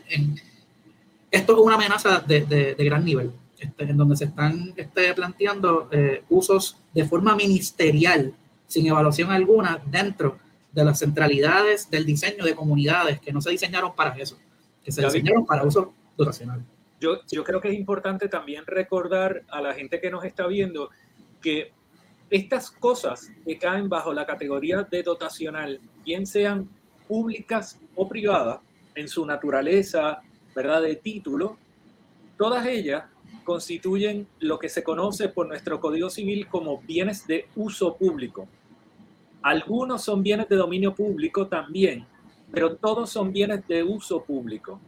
en, 0.08 0.40
esto 1.30 1.52
es 1.52 1.58
una 1.58 1.74
amenaza 1.74 2.20
de, 2.20 2.40
de, 2.46 2.84
gran 2.84 3.04
nivel, 3.04 3.32
este, 3.58 3.84
en 3.84 3.96
donde 3.96 4.16
se 4.16 4.24
están 4.24 4.72
este, 4.76 5.12
planteando 5.12 5.88
eh, 5.92 6.22
usos 6.30 6.78
de 6.94 7.04
forma 7.04 7.36
ministerial, 7.36 8.32
sin 8.66 8.86
evaluación 8.86 9.30
alguna, 9.30 9.78
dentro 9.84 10.38
de 10.72 10.84
las 10.84 10.98
centralidades 10.98 11.90
del 11.90 12.06
diseño 12.06 12.44
de 12.44 12.54
comunidades 12.54 13.20
que 13.20 13.32
no 13.32 13.42
se 13.42 13.50
diseñaron 13.50 13.94
para 13.94 14.16
eso, 14.16 14.38
que 14.82 14.92
se 14.92 15.02
diseñaron 15.02 15.44
para 15.44 15.64
uso 15.64 15.92
dotacional. 16.16 16.62
Yo, 17.00 17.44
creo 17.44 17.60
que 17.60 17.68
es 17.68 17.74
importante 17.74 18.28
también 18.28 18.64
recordar 18.66 19.44
a 19.48 19.60
la 19.60 19.74
gente 19.74 20.00
que 20.00 20.10
nos 20.10 20.24
está 20.24 20.46
viendo 20.46 20.90
que 21.40 21.72
estas 22.30 22.70
cosas 22.70 23.30
que 23.44 23.56
caen 23.56 23.88
bajo 23.88 24.12
la 24.12 24.26
categoría 24.26 24.82
de 24.82 25.02
dotacional, 25.02 25.80
bien 26.04 26.26
sean 26.26 26.68
públicas 27.06 27.80
o 27.94 28.08
privadas, 28.08 28.60
en 28.94 29.08
su 29.08 29.24
naturaleza, 29.24 30.20
¿verdad?, 30.54 30.82
de 30.82 30.96
título, 30.96 31.56
todas 32.36 32.66
ellas 32.66 33.04
constituyen 33.44 34.26
lo 34.40 34.58
que 34.58 34.68
se 34.68 34.82
conoce 34.82 35.28
por 35.28 35.46
nuestro 35.46 35.80
Código 35.80 36.10
Civil 36.10 36.48
como 36.48 36.80
bienes 36.82 37.26
de 37.26 37.46
uso 37.54 37.96
público. 37.96 38.48
Algunos 39.40 40.02
son 40.02 40.22
bienes 40.22 40.48
de 40.48 40.56
dominio 40.56 40.94
público 40.94 41.46
también, 41.46 42.04
pero 42.50 42.76
todos 42.76 43.10
son 43.10 43.32
bienes 43.32 43.66
de 43.68 43.84
uso 43.84 44.22
público. 44.22 44.80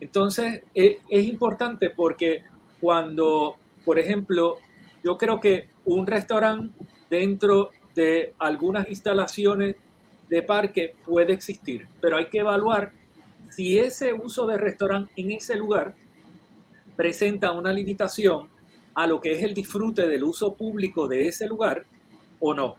Entonces, 0.00 0.62
es, 0.74 0.98
importante 1.10 1.90
porque 1.90 2.42
cuando, 2.80 3.56
por 3.84 3.98
ejemplo, 3.98 4.58
yo 5.02 5.16
creo 5.16 5.40
que 5.40 5.68
un 5.84 6.06
restaurante 6.06 6.74
dentro 7.08 7.70
de 7.94 8.34
algunas 8.38 8.88
instalaciones 8.88 9.76
de 10.28 10.42
parque 10.42 10.94
puede 11.04 11.32
existir, 11.32 11.86
pero 12.00 12.16
hay 12.16 12.26
que 12.26 12.38
evaluar 12.38 12.92
si 13.50 13.78
ese 13.78 14.12
uso 14.12 14.46
de 14.46 14.58
restaurante 14.58 15.12
en 15.16 15.32
ese 15.32 15.56
lugar 15.56 15.94
presenta 16.96 17.52
una 17.52 17.72
limitación 17.72 18.48
a 18.94 19.06
lo 19.06 19.20
que 19.20 19.32
es 19.32 19.42
el 19.42 19.54
disfrute 19.54 20.08
del 20.08 20.24
uso 20.24 20.54
público 20.54 21.06
de 21.06 21.28
ese 21.28 21.46
lugar 21.46 21.86
o 22.40 22.54
no. 22.54 22.76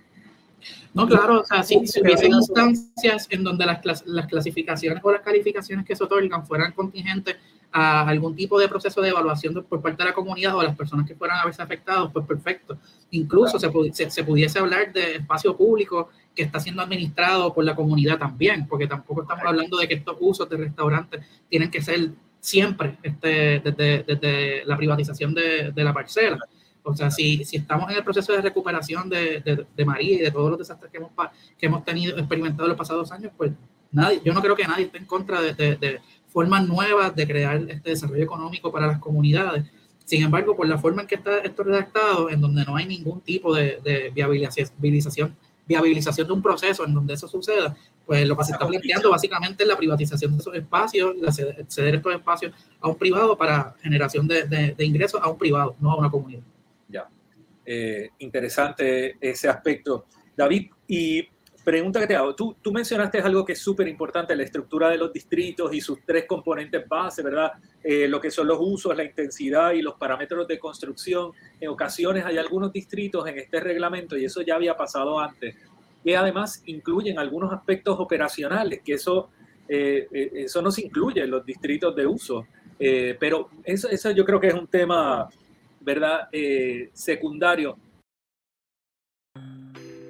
No, 0.93 1.07
claro, 1.07 1.41
o 1.41 1.45
sea, 1.45 1.63
si, 1.63 1.77
hubiesen 1.77 2.33
instancias 2.33 3.27
en 3.29 3.43
donde 3.43 3.65
las, 3.65 4.05
las, 4.05 4.27
clasificaciones 4.27 5.03
o 5.03 5.11
las 5.11 5.21
calificaciones 5.21 5.85
que 5.85 5.95
se 5.95 6.03
otorgan 6.03 6.45
fueran 6.45 6.71
contingentes 6.71 7.37
a 7.71 8.07
algún 8.07 8.35
tipo 8.35 8.59
de 8.59 8.67
proceso 8.67 9.01
de 9.01 9.09
evaluación 9.09 9.53
por 9.69 9.81
parte 9.81 10.01
de 10.03 10.09
la 10.09 10.15
comunidad 10.15 10.55
o 10.55 10.61
a 10.61 10.63
las 10.63 10.75
personas 10.75 11.05
que 11.05 11.15
fueran 11.15 11.37
a 11.37 11.45
verse 11.45 11.61
afectados, 11.61 12.11
pues 12.11 12.25
perfecto. 12.25 12.77
Incluso 13.11 13.59
se, 13.59 14.09
se, 14.09 14.23
pudiese 14.23 14.59
hablar 14.59 14.91
de 14.91 15.17
espacio 15.17 15.55
público 15.55 16.09
que 16.33 16.43
está 16.43 16.59
siendo 16.59 16.81
administrado 16.81 17.53
por 17.53 17.63
la 17.63 17.75
comunidad 17.75 18.17
también, 18.17 18.67
porque 18.67 18.87
tampoco 18.87 19.21
estamos 19.21 19.43
hablando 19.45 19.77
de 19.77 19.87
que 19.87 19.95
estos 19.95 20.17
usos 20.19 20.49
de 20.49 20.57
restaurantes 20.57 21.23
tienen 21.49 21.69
que 21.69 21.81
ser 21.81 22.11
siempre 22.39 22.97
este, 23.03 23.59
desde, 23.59 24.03
desde 24.03 24.65
la 24.65 24.77
privatización 24.77 25.33
de, 25.33 25.71
de, 25.71 25.83
la 25.83 25.93
parcela. 25.93 26.37
O 26.87 26.95
sea, 26.95 27.11
si, 27.11 27.43
si 27.43 27.57
estamos 27.57 27.91
en 27.91 27.97
el 27.97 28.03
proceso 28.03 28.31
de 28.31 28.41
recuperación 28.41 29.09
de, 29.09 29.65
de, 29.75 29.85
María 29.85 30.15
y 30.15 30.19
de 30.19 30.31
todos 30.31 30.49
los 30.49 30.59
desastres 30.59 30.89
que 30.89 30.97
hemos, 30.97 31.11
que 31.57 31.65
hemos 31.65 31.83
tenido, 31.83 32.17
experimentado 32.17 32.63
en 32.63 32.69
los 32.69 32.77
pasados 32.77 33.11
años, 33.11 33.33
pues 33.35 33.51
nadie, 33.91 34.21
yo 34.23 34.33
no 34.33 34.41
creo 34.41 34.55
que 34.55 34.65
nadie 34.65 34.85
esté 34.85 34.97
en 34.97 35.05
contra 35.05 35.41
de, 35.41 35.99
formas 36.27 36.65
nuevas 36.65 37.13
de 37.13 37.27
crear 37.27 37.57
este 37.67 37.89
desarrollo 37.89 38.23
económico 38.23 38.71
para 38.71 38.87
las 38.87 38.99
comunidades. 38.99 39.65
Sin 40.05 40.23
embargo, 40.23 40.55
por 40.55 40.67
la 40.67 40.77
forma 40.77 41.01
en 41.01 41.07
que 41.07 41.15
está 41.15 41.39
esto 41.39 41.63
redactado, 41.63 42.29
en 42.29 42.39
donde 42.39 42.63
no 42.63 42.77
hay 42.77 42.85
ningún 42.85 43.19
tipo 43.19 43.53
de, 43.53 43.79
de 43.83 44.09
viabilización, 44.15 45.35
viabilización 45.67 46.27
de 46.27 46.33
un 46.33 46.41
proceso 46.41 46.85
en 46.85 46.93
donde 46.93 47.15
eso 47.15 47.27
suceda, 47.27 47.75
pues 48.05 48.25
lo 48.25 48.37
que 48.37 48.45
se 48.45 48.53
está 48.53 48.65
planteando 48.65 49.09
básicamente 49.09 49.63
es 49.63 49.69
la 49.69 49.75
privatización 49.75 50.31
de 50.31 50.37
esos 50.37 50.55
espacios, 50.55 51.15
ceder 51.67 51.95
estos 51.95 52.15
espacios 52.15 52.53
a 52.79 52.87
un 52.87 52.95
privado 52.95 53.37
para 53.37 53.75
generación 53.81 54.25
de, 54.25 54.45
de 54.47 54.85
ingresos 54.85 55.19
a 55.21 55.27
un 55.27 55.37
privado, 55.37 55.75
no 55.81 55.91
a 55.91 55.97
una 55.97 56.09
comunidad. 56.09 56.43
Eh, 57.69 58.11
interesante 58.19 59.17
ese 59.19 59.49
aspecto. 59.49 60.05
David, 60.37 60.69
y 60.87 61.21
pregunta 61.65 61.99
que 61.99 62.07
te 62.07 62.15
hago, 62.15 62.33
tú, 62.33 62.55
tú 62.61 62.71
mencionaste 62.71 63.19
algo 63.19 63.43
que 63.43 63.51
es 63.51 63.59
súper 63.59 63.89
importante, 63.89 64.33
la 64.37 64.43
estructura 64.43 64.89
de 64.89 64.97
los 64.97 65.11
distritos 65.11 65.73
y 65.73 65.81
sus 65.81 65.99
tres 66.05 66.23
componentes 66.23 66.87
base, 66.87 67.21
¿verdad? 67.21 67.51
Eh, 67.83 68.07
lo 68.07 68.21
que 68.21 68.31
son 68.31 68.47
los 68.47 68.57
usos, 68.61 68.95
la 68.95 69.03
intensidad 69.03 69.73
y 69.73 69.81
los 69.81 69.95
parámetros 69.95 70.47
de 70.47 70.57
construcción. 70.57 71.33
En 71.59 71.67
ocasiones 71.67 72.23
hay 72.23 72.37
algunos 72.37 72.71
distritos 72.71 73.27
en 73.27 73.37
este 73.37 73.59
reglamento, 73.59 74.17
y 74.17 74.23
eso 74.23 74.41
ya 74.43 74.55
había 74.55 74.77
pasado 74.77 75.19
antes, 75.19 75.53
que 76.01 76.15
además 76.15 76.63
incluyen 76.67 77.19
algunos 77.19 77.51
aspectos 77.51 77.99
operacionales, 77.99 78.79
que 78.81 78.93
eso, 78.93 79.29
eh, 79.67 80.07
eso 80.35 80.61
no 80.61 80.71
se 80.71 80.85
incluye 80.85 81.21
en 81.21 81.31
los 81.31 81.45
distritos 81.45 81.93
de 81.93 82.07
uso. 82.07 82.47
pero 83.19 83.49
eso, 83.65 83.89
eso 83.89 84.11
yo 84.11 84.23
creo 84.23 84.39
que 84.39 84.47
es 84.47 84.53
un 84.53 84.67
tema 84.67 85.27
¿verdad? 85.87 86.27
Eh, 86.33 86.89
secundario. 86.91 87.79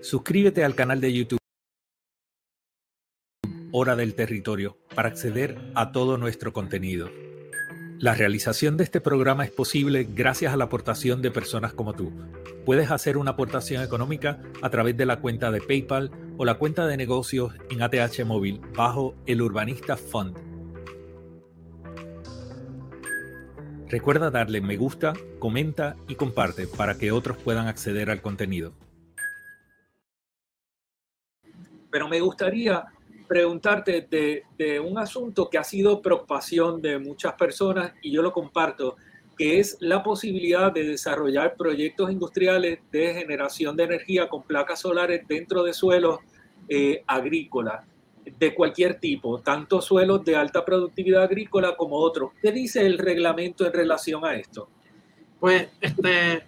Suscríbete 0.01 0.63
al 0.63 0.74
canal 0.74 1.00
de 1.00 1.13
YouTube 1.13 1.38
Hora 3.72 3.96
del 3.96 4.15
Territorio 4.15 4.79
para 4.96 5.10
acceder 5.10 5.55
a 5.75 5.91
todo 5.91 6.17
nuestro 6.17 6.51
contenido. 6.51 7.12
La 8.00 8.15
realización 8.15 8.75
de 8.75 8.86
este 8.86 9.01
programa 9.01 9.46
es 9.46 9.51
posible 9.51 10.07
gracias 10.10 10.51
a 10.51 10.57
la 10.57 10.63
aportación 10.63 11.22
de 11.22 11.29
personas 11.29 11.74
como 11.74 11.93
tú. 11.93 12.12
Puedes 12.65 12.89
hacer 12.89 13.15
una 13.15 13.31
aportación 13.31 13.84
económica 13.84 14.41
a 14.63 14.72
través 14.72 14.98
de 14.98 15.05
la 15.05 15.19
cuenta 15.19 15.51
de 15.51 15.62
PayPal 15.62 16.10
o 16.38 16.46
la 16.46 16.55
cuenta 16.55 16.88
de 16.88 16.98
negocios 16.98 17.53
en 17.69 17.84
ATH 17.84 18.25
Móvil 18.25 18.62
bajo 18.75 19.13
el 19.27 19.43
Urbanista 19.43 19.96
Fund. 19.96 20.56
Recuerda 23.89 24.29
darle 24.29 24.60
me 24.60 24.75
gusta, 24.75 25.13
comenta 25.39 25.96
y 26.10 26.15
comparte 26.15 26.67
para 26.67 26.98
que 26.98 27.13
otros 27.13 27.38
puedan 27.38 27.67
acceder 27.67 28.10
al 28.10 28.22
contenido. 28.22 28.74
Pero 31.89 32.10
me 32.10 32.20
gustaría 32.20 32.84
preguntarte 33.29 34.06
de, 34.58 34.79
un 34.82 34.98
asunto 34.98 35.50
que 35.50 35.58
ha 35.58 35.63
sido 35.63 36.01
preocupación 36.01 36.82
de 36.82 37.00
muchas 37.00 37.34
personas 37.36 37.94
y 38.01 38.12
yo 38.12 38.22
lo 38.22 38.34
comparto, 38.34 38.98
que 39.38 39.60
es 39.60 39.77
la 39.79 40.03
posibilidad 40.03 40.70
de 40.70 40.84
desarrollar 40.84 41.56
proyectos 41.56 42.12
industriales 42.12 42.79
de 42.91 43.13
generación 43.13 43.77
de 43.77 43.84
energía 43.84 44.27
con 44.27 44.44
placas 44.44 44.82
solares 44.82 45.25
dentro 45.29 45.63
de 45.63 45.72
suelos 45.72 46.20
eh, 46.67 47.03
agrícolas 47.08 47.86
de 48.38 48.55
cualquier 48.55 49.00
tipo, 49.00 49.39
tanto 49.39 49.81
suelos 49.81 50.24
de 50.25 50.36
alta 50.36 50.63
productividad 50.65 51.24
agrícola 51.24 51.75
como 51.75 51.98
otros. 51.98 52.31
¿Qué 52.41 52.51
dice 52.51 52.86
el 52.86 52.98
reglamento 52.98 53.65
en 53.65 53.74
relación 53.74 54.25
a 54.25 54.36
esto? 54.36 54.69
Pues, 55.39 55.69
este, 55.81 56.43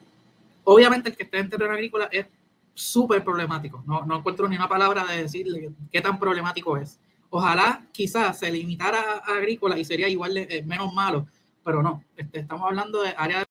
obviamente 0.64 1.10
el 1.10 1.18
que 1.18 1.24
esté 1.24 1.40
en 1.40 1.50
terreno 1.50 1.74
agrícola 1.74 2.10
es 2.12 2.28
súper 2.74 3.24
problemático. 3.24 3.84
No, 3.86 4.06
no 4.06 4.18
encuentro 4.18 4.48
ni 4.48 4.56
una 4.56 4.70
palabra 4.70 5.06
de 5.06 5.24
decirle 5.24 5.72
qué 5.92 6.02
tan 6.02 6.18
problemático 6.18 6.78
es. 6.78 7.00
Ojalá 7.30 7.86
quizás 7.92 8.40
se 8.40 8.52
limitara 8.52 9.22
a 9.24 9.36
agrícola 9.36 9.78
y 9.78 9.86
sería 9.86 10.08
igual 10.08 10.34
de, 10.34 10.48
eh, 10.50 10.64
menos 10.64 10.94
malo, 10.94 11.28
pero 11.64 11.84
no. 11.84 12.04
Este, 12.18 12.40
estamos 12.40 12.68
hablando 12.68 13.04
de 13.04 13.14
áreas 13.16 13.46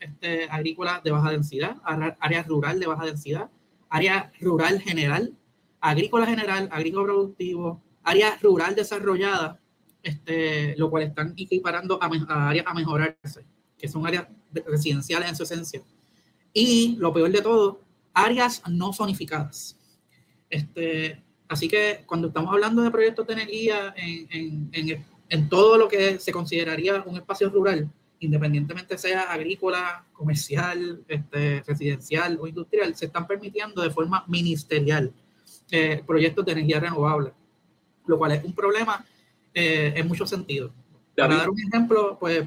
este, 0.00 0.44
agrícolas 0.50 1.02
de 1.02 1.10
baja 1.10 1.30
densidad, 1.30 1.76
áreas 2.20 2.46
rural 2.46 2.78
de 2.78 2.86
baja 2.86 3.06
densidad, 3.06 3.48
área 3.88 4.30
rural 4.40 4.80
general, 4.80 5.32
agrícola 5.84 6.24
general, 6.26 6.66
agrícola 6.72 7.04
productivo, 7.04 7.82
área 8.02 8.38
rural 8.40 8.74
desarrollada, 8.74 9.60
este, 10.02 10.74
lo 10.78 10.88
cual 10.88 11.02
están 11.02 11.34
equiparando 11.36 11.98
a, 12.02 12.48
áreas 12.48 12.66
a 12.66 12.72
mejorarse, 12.72 13.44
que 13.76 13.86
son 13.86 14.06
áreas 14.06 14.26
residenciales 14.66 15.28
en 15.28 15.36
su 15.36 15.42
esencia. 15.42 15.82
Y 16.54 16.96
lo 16.96 17.12
peor 17.12 17.30
de 17.30 17.42
todo, 17.42 17.82
áreas 18.14 18.62
no 18.66 18.94
zonificadas. 18.94 19.76
Este, 20.48 21.22
así 21.48 21.68
que 21.68 22.04
cuando 22.06 22.28
estamos 22.28 22.50
hablando 22.54 22.80
de 22.80 22.90
proyectos 22.90 23.26
de 23.26 23.34
energía 23.34 23.94
en, 23.96 25.48
todo 25.50 25.76
lo 25.76 25.88
que 25.88 26.18
se 26.18 26.32
consideraría 26.32 27.02
un 27.04 27.16
espacio 27.16 27.50
rural, 27.50 27.90
independientemente 28.20 28.96
sea 28.96 29.22
agrícola, 29.32 30.06
comercial, 30.14 31.04
este, 31.08 31.62
residencial 31.66 32.38
o 32.40 32.46
industrial, 32.46 32.94
se 32.94 33.06
están 33.06 33.26
permitiendo 33.26 33.82
de 33.82 33.90
forma 33.90 34.24
ministerial 34.28 35.12
eh, 35.70 36.02
proyectos 36.06 36.44
de 36.44 36.52
energía 36.52 36.80
renovable, 36.80 37.32
lo 38.06 38.18
cual 38.18 38.32
es 38.32 38.44
un 38.44 38.54
problema 38.54 39.04
eh, 39.52 39.92
en 39.96 40.06
muchos 40.06 40.28
sentidos. 40.30 40.72
Para 41.16 41.36
dar 41.36 41.50
un 41.50 41.58
ejemplo, 41.60 42.16
pues 42.18 42.44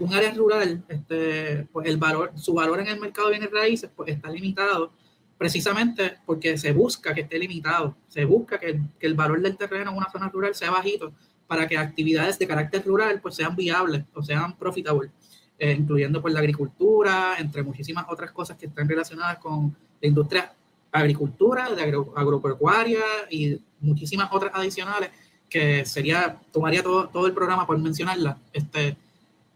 un 0.00 0.14
área 0.14 0.32
rural, 0.32 0.84
este, 0.88 1.66
pues 1.72 1.86
el 1.88 1.96
valor, 1.96 2.32
su 2.36 2.54
valor 2.54 2.80
en 2.80 2.86
el 2.86 3.00
mercado 3.00 3.28
de 3.28 3.38
bienes 3.38 3.50
raíces 3.50 3.90
pues 3.94 4.10
está 4.10 4.30
limitado 4.30 4.92
precisamente 5.36 6.16
porque 6.24 6.56
se 6.56 6.72
busca 6.72 7.12
que 7.12 7.22
esté 7.22 7.38
limitado, 7.38 7.94
se 8.08 8.24
busca 8.24 8.58
que, 8.58 8.80
que, 8.98 9.06
el 9.06 9.14
valor 9.14 9.42
del 9.42 9.56
terreno 9.56 9.90
en 9.90 9.96
una 9.96 10.10
zona 10.10 10.28
rural 10.28 10.54
sea 10.54 10.70
bajito 10.70 11.12
para 11.46 11.68
que 11.68 11.76
actividades 11.76 12.38
de 12.38 12.46
carácter 12.46 12.84
rural 12.84 13.20
pues 13.20 13.34
sean 13.34 13.54
viables 13.54 14.04
o 14.14 14.22
sean 14.22 14.56
profitables, 14.56 15.10
eh, 15.58 15.72
incluyendo 15.72 16.22
pues 16.22 16.34
la 16.34 16.40
agricultura, 16.40 17.34
entre 17.38 17.62
muchísimas 17.62 18.06
otras 18.08 18.32
cosas 18.32 18.56
que 18.56 18.66
están 18.66 18.88
relacionadas 18.88 19.38
con 19.38 19.76
la 20.00 20.08
industria 20.08 20.52
agricultura, 20.98 21.70
de 21.70 21.82
agropecuaria 21.82 23.02
y 23.30 23.60
muchísimas 23.80 24.28
otras 24.32 24.52
adicionales 24.54 25.10
que 25.48 25.84
sería, 25.84 26.40
tomaría 26.52 26.82
todo, 26.82 27.08
todo 27.08 27.26
el 27.26 27.32
programa 27.32 27.66
por 27.66 27.78
mencionarla, 27.78 28.38
este, 28.52 28.96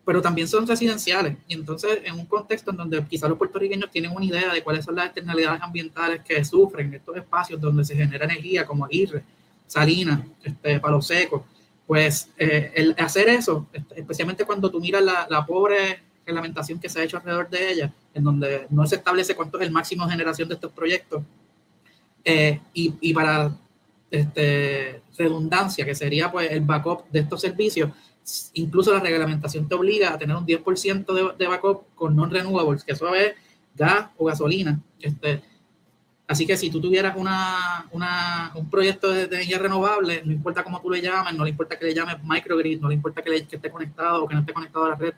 pero 0.05 0.23
también 0.23 0.49
son 0.49 0.67
residenciales. 0.67 1.37
Y 1.49 1.55
entonces, 1.55 2.01
en 2.05 2.15
un 2.15 2.27
contexto 2.27 2.71
en 2.71 2.77
donde 2.77 3.05
quizás 3.07 3.29
los 3.29 3.39
puertorriqueños 3.39 3.91
tienen 3.91 4.13
una 4.13 4.25
idea 4.25 4.53
de 4.53 4.63
cuáles 4.63 4.85
son 4.85 4.97
las 4.97 5.07
externalidades 5.07 5.61
ambientales 5.63 6.23
que 6.25 6.45
sufren 6.45 6.95
estos 6.95 7.17
espacios 7.17 7.61
donde 7.61 7.85
se 7.85 7.95
genera 7.95 8.25
energía, 8.25 8.67
como 8.67 8.85
Aguirre, 8.85 9.23
Salinas, 9.67 10.21
este, 10.43 10.81
Palo 10.81 11.01
Seco, 11.01 11.47
pues 11.87 12.31
eh, 12.39 12.73
el 12.75 12.95
hacer 12.99 13.29
eso, 13.29 13.67
este, 13.73 14.01
especialmente 14.01 14.45
cuando 14.45 14.71
tú 14.71 14.81
miras 14.81 15.03
la, 15.03 15.27
la, 15.29 15.45
pobre 15.45 16.03
reglamentación 16.25 16.79
que 16.79 16.89
se 16.89 17.01
ha 17.01 17.05
hecho 17.05 17.17
alrededor 17.17 17.49
de 17.51 17.73
ella, 17.73 17.95
en 18.15 18.25
donde 18.25 18.67
no 18.71 18.87
se 18.87 18.97
establece 18.97 19.35
cuánto 19.35 19.59
es 19.59 19.67
el 19.67 19.73
máximo 19.73 20.05
de 20.05 20.13
generación 20.13 20.49
de 20.49 20.55
estos 20.55 20.73
proyectos, 20.73 21.23
eh, 22.25 22.61
y, 22.75 22.95
y, 23.01 23.15
para 23.15 23.51
este, 24.11 25.03
redundancia, 25.17 25.85
que 25.85 25.95
sería 25.95 26.31
pues 26.31 26.51
el 26.51 26.61
backup 26.61 27.09
de 27.11 27.21
estos 27.21 27.41
servicios, 27.41 27.91
incluso 28.55 28.93
la 28.93 29.01
reglamentación 29.01 29.69
te 29.69 29.75
obliga 29.75 30.13
a 30.13 30.19
tener 30.19 30.37
un 30.37 30.47
10% 30.47 31.13
de, 31.13 31.37
de, 31.39 31.49
backup 31.49 31.95
con 31.95 32.15
non-renewables, 32.15 32.85
que 32.85 32.93
eso 32.93 33.15
es 33.15 33.35
gas 33.75 34.09
o 34.17 34.27
gasolina. 34.27 34.81
Este, 35.01 35.43
así 36.27 36.47
que 36.47 36.57
si 36.57 36.71
tú 36.71 36.81
tuvieras 36.81 37.17
una, 37.17 37.89
una, 37.93 38.53
un 38.55 38.69
proyecto 38.69 39.11
de, 39.11 39.25
energía 39.25 39.59
renovable, 39.59 40.23
no 40.25 40.33
importa 40.33 40.63
cómo 40.63 40.81
tú 40.81 40.91
le 40.91 41.01
llames, 41.01 41.35
no 41.35 41.45
le 41.45 41.51
importa 41.51 41.79
que 41.79 41.87
le 41.87 41.95
llames 41.95 42.17
microgrid, 42.23 42.81
no 42.81 42.89
le 42.89 42.95
importa 42.95 43.23
que, 43.23 43.31
le, 43.31 43.47
que 43.47 43.57
esté 43.57 43.71
conectado 43.71 44.25
o 44.25 44.29
que 44.29 44.35
no 44.35 44.41
esté 44.41 44.53
conectado 44.53 44.85
a 44.85 44.89
la 44.91 44.97
red, 44.97 45.15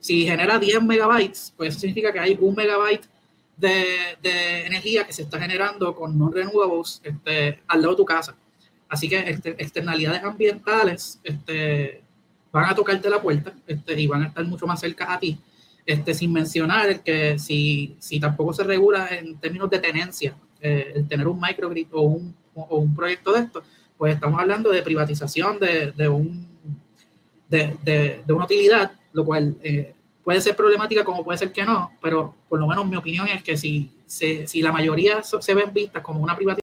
si 0.00 0.26
genera 0.26 0.58
10 0.58 0.82
megabytes, 0.82 1.52
pues 1.56 1.70
eso 1.70 1.80
significa 1.80 2.12
que 2.12 2.18
hay 2.18 2.36
un 2.40 2.54
megabyte 2.54 3.06
de, 3.56 3.84
de 4.22 4.66
energía 4.66 5.04
que 5.04 5.12
se 5.12 5.22
está 5.22 5.38
generando 5.38 5.94
con 5.94 6.18
non-renewables 6.18 7.00
este, 7.04 7.60
al 7.68 7.82
lado 7.82 7.92
de 7.92 7.96
tu 7.98 8.04
casa. 8.04 8.34
Así 8.88 9.08
que 9.08 9.18
este, 9.18 9.50
externalidades 9.50 10.24
ambientales 10.24 11.20
este, 11.22 12.02
van 12.50 12.70
a 12.70 12.74
tocarte 12.74 13.08
la 13.08 13.22
puerta 13.22 13.52
este, 13.66 14.00
y 14.00 14.06
van 14.06 14.22
a 14.24 14.26
estar 14.28 14.44
mucho 14.44 14.66
más 14.66 14.80
cerca 14.80 15.12
a 15.12 15.20
ti. 15.20 15.38
Este, 15.86 16.14
sin 16.14 16.32
mencionar 16.32 17.02
que 17.02 17.38
si, 17.38 17.96
si 17.98 18.20
tampoco 18.20 18.52
se 18.52 18.64
regula 18.64 19.08
en 19.08 19.38
términos 19.38 19.70
de 19.70 19.78
tenencia, 19.78 20.34
eh, 20.60 20.92
el 20.94 21.08
tener 21.08 21.26
un 21.26 21.40
microgrid 21.40 21.86
o 21.92 22.02
un, 22.02 22.34
o 22.54 22.78
un 22.78 22.94
proyecto 22.94 23.32
de 23.32 23.40
esto, 23.40 23.62
pues 23.96 24.14
estamos 24.14 24.40
hablando 24.40 24.70
de 24.70 24.82
privatización 24.82 25.58
de, 25.58 25.92
de 25.92 26.08
un, 26.08 26.48
de, 27.48 27.76
de, 27.82 28.22
de, 28.26 28.32
una 28.32 28.44
utilidad, 28.44 28.92
lo 29.12 29.24
cual 29.24 29.56
eh, 29.62 29.94
puede 30.22 30.40
ser 30.40 30.56
problemática 30.56 31.04
como 31.04 31.24
puede 31.24 31.38
ser 31.38 31.52
que 31.52 31.64
no, 31.64 31.92
pero 32.00 32.34
por 32.48 32.60
lo 32.60 32.66
menos 32.66 32.86
mi 32.86 32.96
opinión 32.96 33.28
es 33.28 33.42
que 33.42 33.56
si, 33.56 33.90
si, 34.06 34.46
si 34.46 34.62
la 34.62 34.72
mayoría 34.72 35.22
se 35.22 35.54
ven 35.54 35.72
vistas 35.72 36.02
como 36.02 36.20
una 36.20 36.36
privatización, 36.36 36.60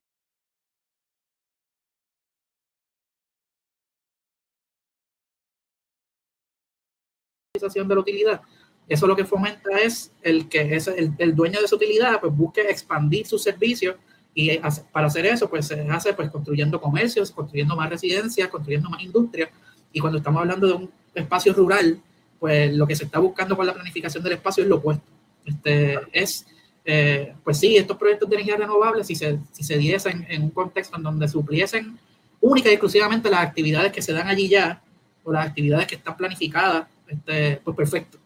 de 7.88 7.96
la 7.96 8.02
utilidad, 8.02 8.42
eso 8.88 9.08
lo 9.08 9.16
que 9.16 9.26
fomenta 9.26 9.80
es 9.80 10.12
el 10.22 10.48
que 10.48 10.76
es 10.76 10.88
el, 10.88 11.14
el, 11.18 11.36
dueño 11.36 11.60
de 11.60 11.66
esa 11.66 11.76
utilidad 11.76 12.22
pues 12.22 12.32
busque 12.34 12.62
expandir 12.62 13.26
sus 13.26 13.42
servicios 13.42 13.96
y 14.36 14.60
para 14.92 15.08
hacer 15.08 15.26
eso 15.26 15.50
pues 15.50 15.66
se 15.66 15.82
hace 15.90 16.14
pues 16.14 16.30
construyendo 16.30 16.80
comercios, 16.80 17.32
construyendo 17.32 17.76
más 17.76 17.90
residencias, 17.90 18.48
construyendo 18.50 18.90
más 18.92 19.02
industria. 19.02 19.50
Y 19.92 20.00
cuando 20.00 20.20
estamos 20.20 20.42
hablando 20.42 20.68
de 20.68 20.74
un 20.74 20.92
espacio 21.16 21.54
rural 21.54 22.00
pues 22.40 22.74
lo 22.74 22.86
que 22.88 22.96
se 22.96 23.06
está 23.06 23.20
buscando 23.20 23.56
con 23.56 23.66
la 23.66 23.74
planificación 23.74 24.24
del 24.24 24.34
espacio 24.34 24.64
es 24.64 24.70
lo 24.70 24.78
opuesto. 24.78 25.06
Este, 25.46 26.00
es, 26.12 26.46
eh, 26.86 27.34
pues 27.44 27.60
sí, 27.60 27.78
estos 27.78 27.98
proyectos 27.98 28.30
de 28.30 28.36
energía 28.36 28.58
renovable, 28.58 29.04
si 29.04 29.16
se, 29.16 29.40
si 29.52 29.64
se 29.64 29.78
diesen 29.78 30.26
en 30.30 30.44
un 30.44 30.52
contexto 30.52 30.98
en 30.98 31.04
donde 31.04 31.28
supliesen 31.28 31.98
única 32.40 32.70
y 32.70 32.74
exclusivamente 32.74 33.30
las 33.30 33.42
actividades 33.42 33.92
que 33.92 34.02
se 34.02 34.14
dan 34.14 34.28
allí 34.28 34.48
ya, 34.48 34.82
o 35.24 35.32
las 35.32 35.48
actividades 35.48 35.88
que 35.88 35.96
están 35.96 36.16
planificadas 36.16 36.88
este, 37.08 37.62
pues 37.64 37.76
perfecto. 37.76 38.18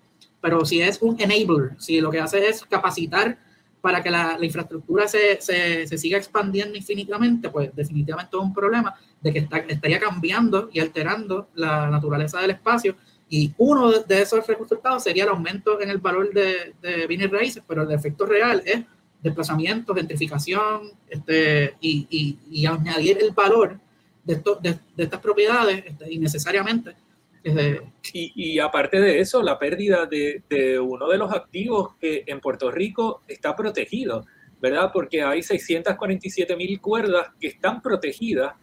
Pero 0.41 0.65
si 0.65 0.82
es 0.82 1.02
un 1.02 1.19
enabler, 1.19 1.74
si 1.78 2.02
lo 2.02 2.10
que 2.10 2.19
hace 2.19 2.47
es 2.47 2.63
capacitar 2.65 3.38
para 3.80 4.04
que 4.04 4.12
la, 4.12 4.38
la 4.38 4.45
infraestructura 4.45 5.08
se, 5.08 5.41
se, 5.41 5.88
se, 5.88 5.97
siga 5.97 6.17
expandiendo 6.17 6.78
infinitamente, 6.78 7.50
pues 7.50 7.76
definitivamente 7.76 8.38
es 8.38 8.43
un 8.43 8.54
problema 8.54 8.93
de 9.19 9.34
que 9.34 9.39
está, 9.39 9.58
estaría 9.58 10.00
cambiando 10.00 10.69
y 10.71 10.80
alterando 10.80 11.50
la 11.56 11.89
naturaleza 11.89 12.39
del 12.39 12.52
espacio. 12.52 12.95
Y 13.32 13.54
uno 13.58 13.91
de 13.91 14.22
esos 14.22 14.46
resultados 14.46 15.04
sería 15.04 15.24
el 15.24 15.30
aumento 15.30 15.82
en 15.82 15.89
el 15.89 15.98
valor 15.98 16.32
de, 16.32 16.76
de 16.82 17.08
bienes 17.08 17.32
raíces, 17.32 17.63
pero 17.65 17.82
el 17.82 17.91
efecto 17.91 18.28
real 18.28 18.62
es 18.65 18.82
desplazamiento, 19.24 19.96
gentrificación 19.96 20.91
este, 21.08 21.76
y, 21.80 22.08
y, 22.12 22.38
y 22.52 22.65
añadir 22.67 23.17
el 23.22 23.32
valor 23.32 23.80
de, 24.24 24.34
esto, 24.34 24.60
de, 24.62 24.78
de 24.96 25.04
estas 25.04 25.20
propiedades 25.20 25.84
este, 25.86 26.13
innecesariamente 26.13 26.94
y, 27.44 28.32
y, 28.36 28.60
aparte 28.60 29.00
de 29.00 29.20
eso, 29.20 29.41
la 29.41 29.58
pérdida 29.58 30.06
de, 30.06 30.44
de, 30.50 30.80
uno 30.80 31.08
de 31.08 31.17
los 31.17 31.32
activos 31.32 31.96
que 32.00 32.24
en 32.28 32.39
Puerto 32.39 32.70
Rico 32.70 33.24
está 33.28 33.56
protegido, 33.56 34.26
¿verdad? 34.62 34.91
Porque 34.94 35.24
hay 35.24 35.41
647 35.41 36.56
mil 36.56 36.80
cuerdas 36.80 37.30
que 37.39 37.48
están 37.48 37.82
protegidas 37.82 38.54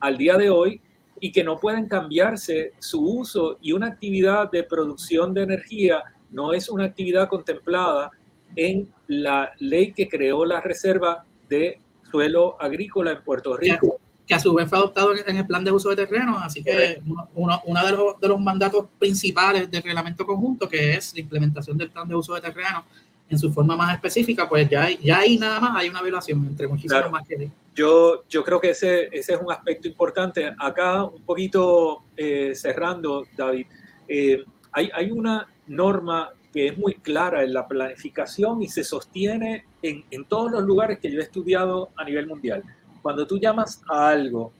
al 0.00 0.18
día 0.18 0.36
de 0.36 0.50
hoy 0.50 0.80
y 1.20 1.32
que 1.32 1.44
no 1.44 1.58
pueden 1.58 1.88
cambiarse 1.88 2.72
su 2.78 3.00
uso 3.00 3.58
y 3.60 3.72
una 3.72 3.88
actividad 3.88 4.50
de 4.50 4.62
producción 4.62 5.32
de 5.34 5.42
energía 5.42 6.02
no 6.30 6.52
es 6.52 6.68
una 6.68 6.84
actividad 6.84 7.28
contemplada 7.28 8.10
en 8.54 8.88
la 9.06 9.52
ley 9.58 9.92
que 9.92 10.08
creó 10.08 10.44
la 10.44 10.60
reserva 10.60 11.24
de 11.48 11.80
suelo 12.10 12.60
agrícola 12.60 13.12
en 13.12 13.22
Puerto 13.22 13.56
Rico. 13.56 13.98
que 14.26 14.34
a 14.34 14.40
su 14.40 14.52
vez 14.54 14.68
fue 14.68 14.78
adoptado 14.78 15.14
en 15.14 15.36
el 15.36 15.46
plan 15.46 15.62
de 15.62 15.70
uso 15.70 15.90
de 15.90 16.04
terreno, 16.04 16.36
así 16.38 16.60
que 16.60 17.00
uno, 17.36 17.62
uno 17.64 17.84
de, 17.86 17.92
los, 17.92 18.20
de, 18.20 18.26
los, 18.26 18.40
mandatos 18.40 18.86
principales 18.98 19.70
del 19.70 19.84
reglamento 19.84 20.26
conjunto, 20.26 20.68
que 20.68 20.94
es 20.94 21.14
la 21.14 21.20
implementación 21.20 21.78
del 21.78 21.90
plan 21.90 22.08
de 22.08 22.16
uso 22.16 22.34
de 22.34 22.40
terreno 22.40 22.84
en 23.28 23.38
su 23.38 23.52
forma 23.52 23.76
más 23.76 23.94
específica, 23.94 24.48
pues 24.48 24.68
ya, 24.68 24.88
ya 24.90 25.18
ahí 25.18 25.38
nada 25.38 25.58
más 25.60 25.76
hay 25.76 25.88
una 25.88 26.02
violación 26.02 26.46
entre 26.46 26.68
muchísimas 26.68 26.98
claro. 26.98 27.10
más 27.10 27.26
que 27.26 27.50
yo, 27.74 28.24
yo 28.28 28.44
creo 28.44 28.60
que 28.60 28.70
ese, 28.70 29.08
ese 29.12 29.34
es 29.34 29.40
un 29.40 29.52
aspecto 29.52 29.88
importante. 29.88 30.54
Acá, 30.58 31.04
un 31.04 31.22
poquito 31.22 32.04
eh, 32.16 32.52
cerrando, 32.54 33.26
David, 33.36 33.66
eh, 34.08 34.44
hay, 34.72 34.90
hay 34.94 35.10
una 35.10 35.46
norma 35.66 36.30
que 36.52 36.68
es 36.68 36.78
muy 36.78 36.94
clara 36.94 37.42
en 37.42 37.52
la 37.52 37.68
planificación 37.68 38.62
y 38.62 38.68
se 38.68 38.82
sostiene 38.82 39.66
en, 39.82 40.04
en 40.10 40.24
todos 40.24 40.50
los 40.50 40.62
lugares 40.62 40.98
que 41.00 41.10
yo 41.10 41.20
he 41.20 41.22
estudiado 41.22 41.90
a 41.96 42.04
nivel 42.04 42.26
mundial 42.26 42.62
cuando 43.06 43.24
tú 43.24 43.38
llamas 43.38 43.80
a 43.88 44.08
algo 44.08 44.52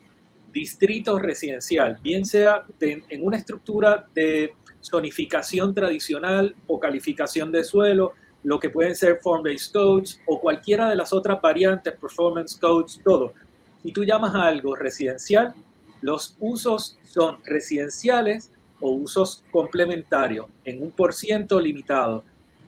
distrito 0.52 1.18
residencial, 1.18 1.98
bien 2.00 2.24
sea 2.24 2.64
de, 2.78 3.02
en 3.08 3.26
una 3.26 3.38
estructura 3.38 4.06
de 4.14 4.54
zonificación 4.80 5.74
tradicional 5.74 6.54
o 6.68 6.78
calificación 6.78 7.50
de 7.50 7.64
suelo, 7.64 8.12
lo 8.46 8.60
que 8.60 8.70
pueden 8.70 8.94
ser 8.94 9.18
form-based 9.20 9.72
codes 9.72 10.20
o 10.24 10.40
cualquiera 10.40 10.88
de 10.88 10.94
las 10.94 11.12
otras 11.12 11.42
variantes, 11.42 11.92
performance 11.94 12.56
codes, 12.56 13.00
todo. 13.02 13.34
Si 13.82 13.90
tú 13.90 14.04
llamas 14.04 14.36
a 14.36 14.46
algo 14.46 14.76
residencial, 14.76 15.52
los 16.00 16.36
usos 16.38 16.96
son 17.02 17.38
residenciales 17.44 18.52
o 18.80 18.92
usos 18.92 19.42
complementarios 19.50 20.46
en 20.64 20.80
un 20.80 20.92
por 20.92 21.12
ciento 21.12 21.58
limitado. 21.58 22.22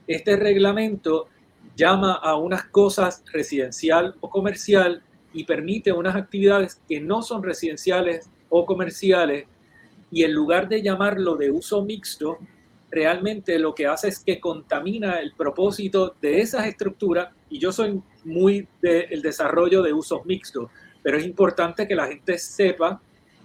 Este 0.05 0.35
reglamento 0.35 1.29
llama 1.77 2.15
a 2.15 2.35
unas 2.35 2.65
cosas 2.65 3.23
residencial 3.31 4.15
o 4.19 4.29
comercial 4.29 5.01
y 5.31 5.45
permite 5.45 5.93
unas 5.93 6.17
actividades 6.17 6.81
que 6.89 6.99
no 6.99 7.21
son 7.21 7.41
residenciales 7.41 8.29
o 8.49 8.65
comerciales 8.65 9.45
y 10.11 10.25
en 10.25 10.33
lugar 10.33 10.67
de 10.67 10.81
llamarlo 10.81 11.37
de 11.37 11.51
uso 11.51 11.85
mixto, 11.85 12.37
realmente 12.91 13.59
lo 13.59 13.73
que 13.75 13.87
hace 13.87 14.07
es 14.07 14.19
que 14.19 14.39
contamina 14.39 15.19
el 15.19 15.33
propósito 15.33 16.15
de 16.21 16.41
esas 16.41 16.65
estructuras 16.65 17.29
y 17.49 17.59
yo 17.59 17.71
soy 17.71 18.01
muy 18.23 18.67
del 18.81 19.21
desarrollo 19.21 19.81
de 19.81 19.93
usos 19.93 20.25
mixtos, 20.25 20.69
pero 21.03 21.17
es 21.17 21.25
importante 21.25 21.87
que 21.87 21.95
la 21.95 22.07
gente 22.07 22.37
sepa 22.37 23.01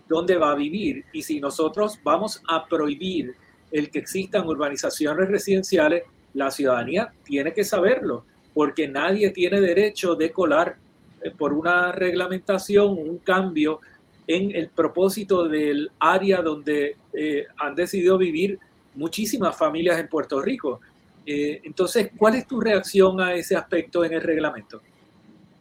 dónde 0.08 0.36
va 0.36 0.52
a 0.52 0.54
vivir 0.54 1.04
y 1.12 1.22
si 1.22 1.40
nosotros 1.40 1.98
vamos 2.02 2.42
a 2.48 2.66
prohibir 2.66 3.34
el 3.70 3.90
que 3.90 3.98
existan 3.98 4.46
urbanizaciones 4.46 5.28
residenciales, 5.28 6.04
la 6.32 6.50
ciudadanía 6.50 7.12
tiene 7.24 7.52
que 7.52 7.64
saberlo, 7.64 8.24
porque 8.52 8.88
nadie 8.88 9.30
tiene 9.30 9.60
derecho 9.60 10.14
de 10.14 10.30
colar 10.30 10.76
eh, 11.22 11.30
por 11.30 11.52
una 11.52 11.92
reglamentación, 11.92 12.92
un 12.92 13.18
cambio 13.18 13.80
en 14.26 14.54
el 14.54 14.68
propósito 14.68 15.48
del 15.48 15.90
área 15.98 16.40
donde 16.40 16.96
eh, 17.12 17.46
han 17.56 17.74
decidido 17.74 18.16
vivir 18.16 18.58
muchísimas 18.94 19.56
familias 19.56 19.98
en 19.98 20.08
Puerto 20.08 20.40
Rico. 20.40 20.80
Eh, 21.26 21.60
entonces, 21.64 22.10
¿cuál 22.16 22.36
es 22.36 22.46
tu 22.46 22.60
reacción 22.60 23.20
a 23.20 23.34
ese 23.34 23.56
aspecto 23.56 24.04
en 24.04 24.12
el 24.14 24.20
reglamento? 24.20 24.80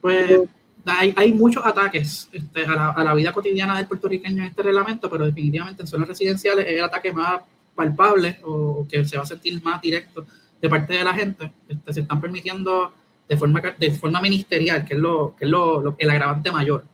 Pues 0.02 0.42
hay, 0.86 1.14
hay 1.16 1.34
muchos 1.34 1.66
ataques 1.66 2.30
este, 2.32 2.66
a, 2.66 2.76
la, 2.76 2.90
a, 2.90 3.04
la, 3.04 3.14
vida 3.14 3.32
cotidiana 3.32 3.78
del 3.78 3.88
puertorriqueño 3.88 4.44
en 4.44 4.50
este 4.50 4.64
reglamento, 4.64 5.10
pero 5.10 5.26
definitivamente 5.26 5.84
en 5.84 5.88
zonas 5.88 6.10
residenciales 6.10 6.66
es 6.68 6.74
el 6.74 6.84
ataque 6.84 7.14
más 7.14 7.42
palpable 7.74 8.40
o 8.44 8.86
que 8.90 9.06
se 9.06 9.18
va 9.18 9.24
a 9.24 9.26
sentir 9.26 9.62
más 9.64 9.82
directo 9.82 10.26
de 10.62 10.70
parte 10.70 10.94
de 10.94 11.04
la 11.04 11.14
gente. 11.14 11.52
Este, 11.68 11.94
se 11.94 12.00
están 12.02 12.22
permitiendo 12.22 12.94
de 13.28 13.38
forma, 13.38 13.62
de 13.78 13.92
forma 13.92 14.22
ministerial, 14.22 14.86
que 14.86 14.94
es, 14.94 15.00
lo, 15.00 15.36
que 15.38 15.46
es 15.46 15.52
lo, 15.52 15.96
el 15.98 16.10
agravante 16.10 16.52
mayor. 16.52 16.86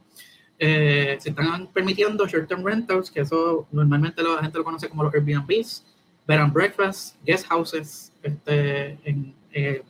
Eh, 0.58 1.17
se 1.19 1.30
están 1.30 1.67
permitiendo 1.67 2.28
short-term 2.28 2.65
rentals, 2.65 3.10
que 3.12 3.21
eso 3.21 3.67
normalmente 3.71 4.21
la 4.21 4.41
gente 4.41 4.58
lo 4.58 4.63
conoce 4.63 4.89
como 4.89 5.04
los 5.04 5.13
Airbnbs, 5.13 5.86
bed 6.30 6.39
and 6.39 6.54
breakfast, 6.54 7.15
guest 7.26 7.48
houses, 7.48 8.13
este, 8.22 9.00
en 9.04 9.34
eh, 9.52 9.82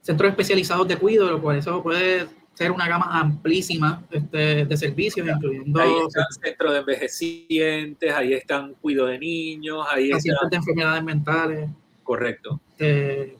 centros 0.00 0.30
especializados 0.30 0.88
de 0.88 0.96
cuidado, 0.96 1.32
lo 1.32 1.42
cual 1.42 1.58
eso 1.58 1.82
puede 1.82 2.26
ser 2.54 2.72
una 2.72 2.88
gama 2.88 3.20
amplísima 3.20 4.02
este, 4.10 4.64
de 4.64 4.76
servicios, 4.78 5.28
incluyendo... 5.28 5.78
Ahí 5.78 5.92
están 6.06 6.24
centros 6.42 6.72
de 6.72 6.78
envejecientes, 6.78 8.12
ahí 8.14 8.32
están 8.32 8.72
cuido 8.80 9.04
de 9.06 9.18
niños, 9.18 9.86
ahí 9.90 10.10
están... 10.10 10.48
de 10.48 10.56
enfermedades 10.56 11.04
mentales. 11.04 11.70
Correcto. 12.02 12.58
Este, 12.70 13.36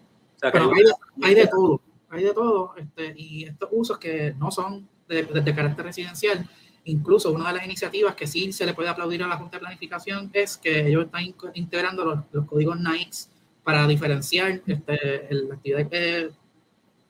pero 0.52 0.70
hay, 0.74 0.84
hay, 1.22 1.34
de 1.34 1.46
todo, 1.46 1.80
hay 2.10 2.24
de 2.24 2.34
todo, 2.34 2.74
este, 2.76 3.14
y 3.16 3.44
estos 3.44 3.70
usos 3.72 3.98
que 3.98 4.34
no 4.38 4.50
son 4.50 4.86
de, 5.08 5.22
de, 5.22 5.54
carácter 5.54 5.86
residencial, 5.86 6.46
Incluso 6.84 7.30
una 7.32 7.48
de 7.48 7.58
las 7.58 7.64
iniciativas 7.66 8.14
que 8.14 8.26
sí 8.26 8.52
se 8.52 8.64
le 8.64 8.74
puede 8.74 8.88
aplaudir 8.88 9.22
a 9.22 9.28
la 9.28 9.36
Junta 9.36 9.56
de 9.56 9.60
Planificación 9.60 10.30
es 10.32 10.56
que 10.56 10.88
ellos 10.88 11.04
están 11.04 11.22
integrando 11.54 12.24
los, 12.32 12.46
códigos 12.46 12.78
NICE 12.80 13.28
para 13.62 13.86
diferenciar 13.86 14.62
este, 14.66 15.28
la 15.30 15.54
actividad 15.54 15.86
eh, 15.90 16.30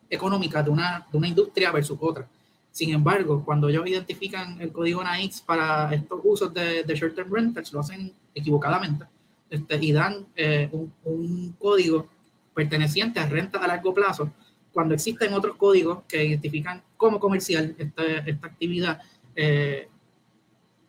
económica 0.09 0.63
de 0.63 0.71
una, 0.71 1.07
de 1.11 1.17
una 1.17 1.29
industria 1.29 1.71
versus 1.71 1.97
otra. 2.01 2.29
Sin 2.73 2.91
embargo, 2.91 3.45
cuando 3.45 3.69
ellos 3.69 3.87
identifican 3.87 4.61
el 4.61 4.73
código 4.73 5.03
NICE 5.05 5.43
para 5.47 5.93
estos 5.95 6.21
usos 6.25 6.53
de, 6.53 6.85
short-term 6.87 7.33
rentals, 7.33 7.73
lo 7.73 7.81
hacen 7.81 8.13
equivocadamente 8.35 9.07
este, 9.49 9.77
y 9.81 9.93
dan 9.93 10.27
eh, 10.37 10.69
un, 10.73 10.93
un, 11.05 11.53
código 11.59 12.09
perteneciente 12.55 13.21
a 13.21 13.27
renta 13.27 13.59
a 13.59 13.67
largo 13.67 13.95
plazo, 13.95 14.33
cuando 14.73 14.95
existen 14.95 15.33
otros 15.35 15.57
códigos 15.57 16.05
que 16.09 16.25
identifican 16.25 16.83
como 16.97 17.19
comercial 17.19 17.75
esta, 17.79 18.05
esta 18.05 18.47
actividad 18.47 19.01
eh, 19.35 19.89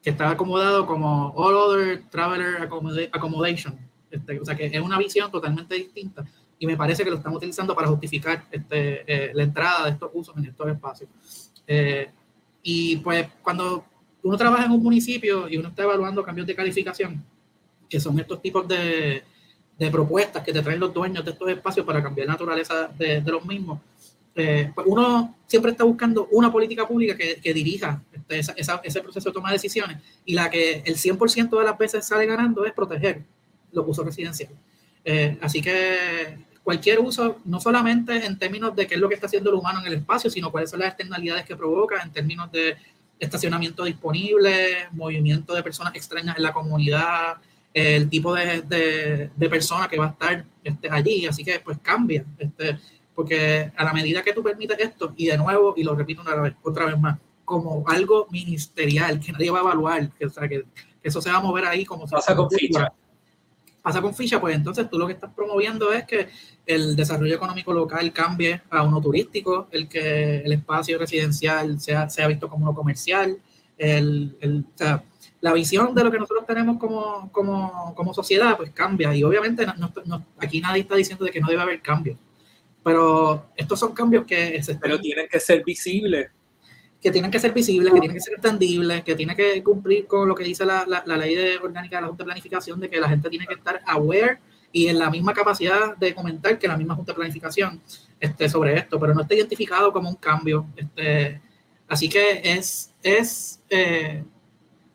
que 0.02 0.10
está 0.10 0.30
acomodado 0.30 0.86
como 0.86 1.34
All 1.36 1.54
Other 1.54 2.04
Traveler 2.10 2.70
Accommodation. 3.12 3.78
Este, 4.10 4.40
o 4.40 4.46
sea 4.46 4.56
que 4.56 4.66
es 4.66 4.82
una 4.82 4.98
visión 4.98 5.32
totalmente 5.32 5.76
distinta 5.76 6.26
y 6.60 6.68
me 6.68 6.78
parece 6.78 7.04
que 7.04 7.10
lo 7.10 7.18
están 7.18 7.34
utilizando 7.34 7.74
para 7.74 7.88
justificar 7.88 8.46
este, 8.52 9.04
eh, 9.08 9.32
la 9.34 9.44
entrada 9.44 9.86
de 9.86 9.92
estos 9.92 10.12
usos 10.14 10.38
en 10.38 10.46
estos 10.46 10.68
espacios. 10.68 11.10
Eh, 11.66 12.10
y 12.62 12.98
pues 12.98 13.28
cuando 13.42 13.86
uno 14.22 14.38
trabaja 14.38 14.66
en 14.66 14.72
un 14.72 14.84
municipio 14.84 15.50
y 15.50 15.58
uno 15.58 15.70
está 15.70 15.84
evaluando 15.84 16.24
cambios 16.24 16.46
de 16.46 16.56
calificación, 16.56 17.24
que 17.90 18.00
son 18.00 18.20
estos 18.20 18.42
tipos 18.42 18.68
de, 18.68 19.24
de 19.78 19.92
propuestas 19.92 20.44
que 20.44 20.54
te 20.54 20.62
traen 20.62 20.80
los 20.80 20.94
dueños 20.94 21.26
de 21.26 21.32
estos 21.32 21.50
espacios 21.50 21.86
para 21.86 22.04
cambiar 22.04 22.28
la 22.28 22.34
naturaleza 22.34 22.88
de, 22.96 23.22
de 23.22 23.32
los 23.32 23.44
mismos, 23.44 23.80
eh, 24.36 24.72
pues 24.76 24.86
uno 24.88 25.36
siempre 25.48 25.72
está 25.72 25.84
buscando 25.84 26.28
una 26.32 26.52
política 26.52 26.88
pública 26.88 27.18
que, 27.18 27.42
que 27.42 27.54
dirija 27.54 28.02
esa, 28.40 28.54
esa, 28.54 28.82
ese 28.84 29.02
proceso 29.02 29.30
de 29.30 29.34
toma 29.34 29.50
de 29.50 29.56
decisiones 29.56 29.98
y 30.26 30.34
la 30.34 30.50
que 30.50 30.84
el 30.86 30.96
100% 30.96 31.58
de 31.58 31.64
las 31.64 31.78
veces 31.78 32.06
sale 32.06 32.26
ganando 32.26 32.66
es 32.66 32.74
proteger 32.74 33.24
los 33.72 33.86
usos 33.88 34.06
residenciales. 34.06 34.58
Eh, 35.04 35.38
así 35.42 35.62
que 35.62 36.38
cualquier 36.64 37.00
uso, 37.00 37.40
no 37.46 37.60
solamente 37.60 38.26
en 38.26 38.38
términos 38.38 38.76
de 38.76 38.88
qué 38.88 38.96
es 38.96 39.02
lo 39.02 39.10
que 39.10 39.16
está 39.16 39.28
haciendo 39.28 39.50
el 39.50 39.56
humano 39.58 39.80
en 39.82 39.88
el 39.88 39.94
espacio, 39.94 40.30
sino 40.30 40.52
cuáles 40.52 40.70
son 40.70 40.80
las 40.80 40.90
externalidades 40.90 41.46
que 41.46 41.56
provoca 41.56 42.02
en 42.02 42.12
términos 42.12 42.52
de 42.52 42.78
estacionamiento 43.20 43.84
disponible, 43.84 44.88
movimiento 44.92 45.54
de 45.54 45.64
personas 45.64 45.96
extrañas 45.96 46.38
en 46.38 46.44
la 46.44 46.54
comunidad, 46.54 47.38
el 47.74 48.10
tipo 48.10 48.34
de, 48.34 48.62
de, 48.64 49.30
de 49.36 49.50
persona 49.50 49.88
que 49.88 49.98
va 49.98 50.08
a 50.08 50.10
estar 50.10 50.46
este, 50.64 50.90
allí, 50.90 51.26
así 51.26 51.44
que 51.44 51.60
pues 51.60 51.78
cambia. 51.82 52.26
Este, 52.38 52.78
porque 53.14 53.72
a 53.76 53.84
la 53.84 53.94
medida 53.94 54.24
que 54.24 54.34
tú 54.34 54.42
permites 54.42 54.80
esto, 54.80 55.14
y 55.16 55.28
de 55.28 55.38
nuevo, 55.38 55.74
y 55.78 55.84
lo 55.84 55.96
repito 55.96 56.22
una 56.22 56.36
vez, 56.36 56.54
otra 56.64 56.86
vez 56.86 57.00
más, 57.00 57.20
como 57.52 57.84
algo 57.86 58.28
ministerial 58.32 59.20
que 59.20 59.34
nadie 59.34 59.52
va 59.52 59.58
a 59.58 59.64
evaluar, 59.64 60.10
que, 60.12 60.26
o 60.26 60.30
sea, 60.30 60.48
que, 60.48 60.64
eso 61.04 61.22
se 61.22 61.30
va 61.30 61.40
a 61.40 61.42
mover 61.42 61.66
ahí 61.66 61.84
como 61.84 62.08
pasa 62.08 62.34
con 62.34 62.50
ficha. 62.50 62.94
Pasa 63.82 64.02
con 64.02 64.16
ficha, 64.16 64.40
pues 64.40 64.56
entonces 64.56 64.90
tú 64.90 64.98
lo 64.98 65.06
que 65.06 65.14
estás 65.14 65.34
promoviendo 65.36 65.92
es 65.92 66.06
que 66.06 66.30
el 66.66 66.96
desarrollo 66.96 67.36
económico 67.36 67.74
local 67.74 68.14
cambie 68.14 68.62
a 68.70 68.84
uno 68.84 69.02
turístico, 69.02 69.68
el 69.72 69.90
que 69.90 70.38
el 70.38 70.54
espacio 70.54 70.98
residencial 70.98 71.82
sea, 71.82 72.10
sea 72.10 72.28
visto 72.28 72.48
como 72.48 72.64
uno 72.64 72.74
comercial, 72.74 73.38
el, 73.78 74.38
el, 74.40 74.64
o 74.74 74.78
sea, 74.78 75.04
la 75.42 75.52
visión 75.52 75.94
de 75.94 76.06
lo 76.06 76.12
que 76.12 76.20
nosotros 76.20 76.46
tenemos 76.46 76.78
como, 76.78 77.30
como, 77.34 77.94
como 77.96 78.14
sociedad, 78.14 78.56
pues 78.56 78.72
cambia. 78.72 79.14
Y 79.14 79.26
obviamente 79.26 79.66
no, 79.66 79.92
no, 80.06 80.26
aquí 80.38 80.62
nadie 80.62 80.84
está 80.84 80.96
diciendo 80.96 81.26
de 81.26 81.32
que 81.32 81.42
no 81.42 81.50
debe 81.50 81.64
haber 81.64 81.82
cambios 81.82 82.18
pero 82.84 83.52
estos 83.56 83.80
son 83.80 83.94
cambios 83.94 84.26
que... 84.26 84.62
Se 84.64 84.76
Pero 84.76 85.00
tienen 85.00 85.28
que 85.28 85.40
ser 85.40 85.64
visibles. 85.64 86.32
Que 87.02 87.12
tienen 87.12 87.32
que 87.32 87.40
ser 87.40 87.54
visibles, 87.54 87.92
que 87.92 88.00
tienen 88.00 88.16
que 88.16 88.22
ser 88.22 88.36
entendibles, 88.36 89.04
que 89.04 89.16
tienen 89.16 89.36
que 89.36 89.64
cumplir 89.64 90.06
con 90.06 90.28
lo 90.28 90.36
que 90.36 90.44
dice 90.44 90.66
la, 90.66 90.86
la, 90.88 91.04
la 91.06 91.18
ley 91.18 91.36
de 91.36 91.58
orgánica 91.58 91.98
de 91.98 92.02
la 92.04 92.08
Junta 92.08 92.24
de 92.24 92.28
Planificación, 92.28 92.80
de 92.80 92.90
que 92.90 93.00
la 93.00 93.10
gente 93.10 93.30
tiene 93.30 93.48
que 93.48 93.56
estar 93.56 93.82
aware 93.88 94.40
y 94.72 94.88
en 94.88 95.00
la 95.00 95.10
misma 95.10 95.34
capacidad 95.34 95.98
de 95.98 96.14
comentar 96.16 96.58
que 96.58 96.68
la 96.68 96.78
misma 96.78 96.96
Junta 96.96 97.12
de 97.12 97.18
Planificación 97.18 97.82
este, 98.20 98.48
sobre 98.48 98.78
esto, 98.78 99.00
pero 99.00 99.14
no 99.14 99.22
está 99.22 99.36
identificado 99.36 99.92
como 99.92 100.10
un 100.10 100.16
cambio. 100.16 100.68
Este, 100.76 101.42
así 101.88 102.08
que 102.08 102.42
es, 102.44 102.94
es 103.02 103.62
eh, 103.70 104.24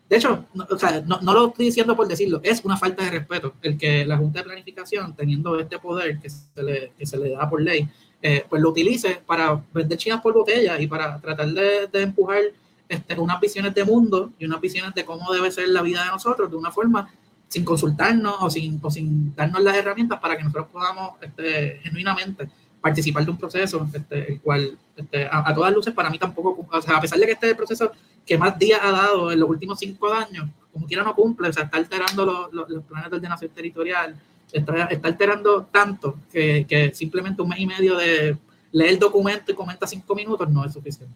de 0.09 0.17
hecho, 0.17 0.47
no, 0.55 0.67
o 0.71 0.79
sea, 0.79 1.01
no, 1.01 1.21
no, 1.21 1.33
lo 1.35 1.49
estoy 1.49 1.67
diciendo 1.67 1.97
por 1.97 2.07
decirlo, 2.07 2.41
es 2.45 2.65
una 2.65 2.77
falta 2.77 3.05
de 3.05 3.11
respeto 3.11 3.55
el 3.63 3.77
que 3.77 4.05
la 4.05 4.17
Junta 4.17 4.39
de 4.39 4.45
Planificación, 4.45 5.17
teniendo 5.17 5.59
este 5.59 5.79
poder 5.79 6.21
que 6.21 6.31
se 6.31 6.63
le, 6.63 6.93
que 6.97 7.07
se 7.07 7.19
le 7.19 7.31
da 7.31 7.51
por 7.51 7.61
ley, 7.61 7.89
eh, 8.23 8.45
pues 8.49 8.63
lo 8.63 8.71
utilice 8.71 9.23
para 9.27 9.63
vender 9.73 9.99
chinas 9.99 10.21
por 10.21 10.33
botella 10.33 10.81
y 10.81 10.87
para 10.87 11.21
tratar 11.21 11.49
de, 11.49 11.87
de, 11.87 12.03
empujar 12.03 12.41
este, 12.89 13.19
unas 13.19 13.41
visiones 13.41 13.75
de 13.75 13.85
mundo 13.85 14.33
y 14.39 14.47
unas 14.47 14.61
visiones 14.61 14.95
de 14.95 15.05
cómo 15.05 15.33
debe 15.33 15.51
ser 15.51 15.69
la 15.69 15.83
vida 15.83 16.05
de 16.05 16.11
nosotros 16.11 16.51
de 16.51 16.57
una 16.57 16.71
forma 16.71 17.11
sin 17.49 17.65
consultarnos 17.65 18.37
o 18.41 18.51
sin, 18.51 18.81
o 18.83 18.91
sin 18.91 19.35
darnos 19.35 19.63
las 19.63 19.77
herramientas 19.77 20.19
para 20.19 20.37
que 20.37 20.43
nosotros 20.43 20.69
podamos 20.73 21.13
este, 21.21 21.81
genuinamente 21.83 22.49
participar 22.81 23.25
de 23.25 23.31
un 23.31 23.37
proceso, 23.37 23.89
este, 23.93 24.33
el 24.33 24.41
cual 24.41 24.79
este, 24.97 25.27
a, 25.27 25.49
a, 25.49 25.55
todas 25.55 25.73
luces 25.73 25.93
para 25.93 26.11
mí 26.11 26.19
tampoco, 26.19 26.67
o 26.71 26.83
sea, 26.83 26.97
a 26.97 27.01
pesar 27.01 27.19
de 27.19 27.27
que 27.27 27.33
este 27.33 27.55
proceso 27.55 27.93
que 28.25 28.39
más 28.39 28.59
días 28.59 28.81
ha 28.83 28.91
dado 28.91 29.31
en 29.31 29.41
los 29.41 29.49
últimos 29.49 29.79
cinco 29.79 30.13
años, 30.13 30.49
como 30.73 30.87
quiera 30.87 31.03
no 31.03 31.15
cumple, 31.15 31.49
o 31.49 31.53
sea, 31.53 31.65
está 31.65 31.79
alterando 31.79 32.51
los, 32.53 32.69
los 32.69 32.85
planes 32.85 33.11
de 33.11 33.17
ordenación 33.17 33.51
territorial, 33.51 34.17
está, 34.53 34.85
está 34.85 35.09
alterando 35.09 35.67
tanto 35.67 36.19
que, 36.31 36.67
que, 36.69 36.95
simplemente 36.95 37.43
un 37.43 37.49
mes 37.49 37.61
y 37.61 37.67
medio 37.67 37.97
de 37.97 38.37
leer 38.73 38.91
el 38.91 38.99
documento 38.99 39.53
y 39.53 39.55
comenta 39.55 39.87
cinco 39.87 40.15
minutos 40.15 40.49
no 40.51 40.65
es 40.65 40.73
suficiente. 40.73 41.15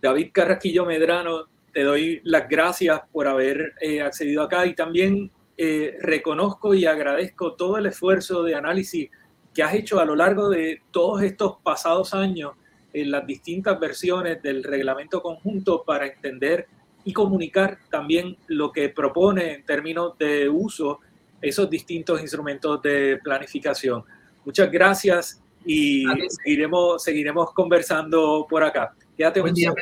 David 0.00 0.30
Carrasquillo 0.32 0.86
Medrano, 0.86 1.46
te 1.72 1.82
doy 1.82 2.20
las 2.24 2.48
gracias 2.48 3.00
por 3.12 3.28
haber 3.28 3.74
eh, 3.80 4.02
accedido 4.02 4.42
acá 4.42 4.66
y 4.66 4.74
también 4.74 5.30
eh, 5.56 5.98
reconozco 6.00 6.74
y 6.74 6.86
agradezco 6.86 7.52
todo 7.52 7.76
el 7.76 7.86
esfuerzo 7.86 8.42
de 8.42 8.54
análisis 8.54 9.10
que 9.54 9.62
has 9.62 9.74
hecho 9.74 10.00
a 10.00 10.04
lo 10.04 10.16
largo 10.16 10.48
de 10.48 10.82
todos 10.90 11.22
estos 11.22 11.58
pasados 11.62 12.14
años 12.14 12.52
en 12.92 13.10
las 13.10 13.26
distintas 13.26 13.78
versiones 13.78 14.42
del 14.42 14.64
reglamento 14.64 15.22
conjunto 15.22 15.84
para 15.84 16.06
entender 16.06 16.66
y 17.04 17.12
comunicar 17.12 17.78
también 17.90 18.36
lo 18.46 18.72
que 18.72 18.88
propone 18.88 19.54
en 19.54 19.64
términos 19.64 20.18
de 20.18 20.48
uso 20.48 21.00
esos 21.40 21.68
distintos 21.68 22.20
instrumentos 22.20 22.80
de 22.82 23.18
planificación. 23.22 24.04
Muchas 24.44 24.70
gracias 24.70 25.42
y 25.64 26.04
seguiremos, 26.28 27.02
seguiremos 27.02 27.52
conversando 27.52 28.46
por 28.48 28.62
acá. 28.62 28.94
Quédate 29.16 29.40
Buen 29.40 29.54
día, 29.54 29.72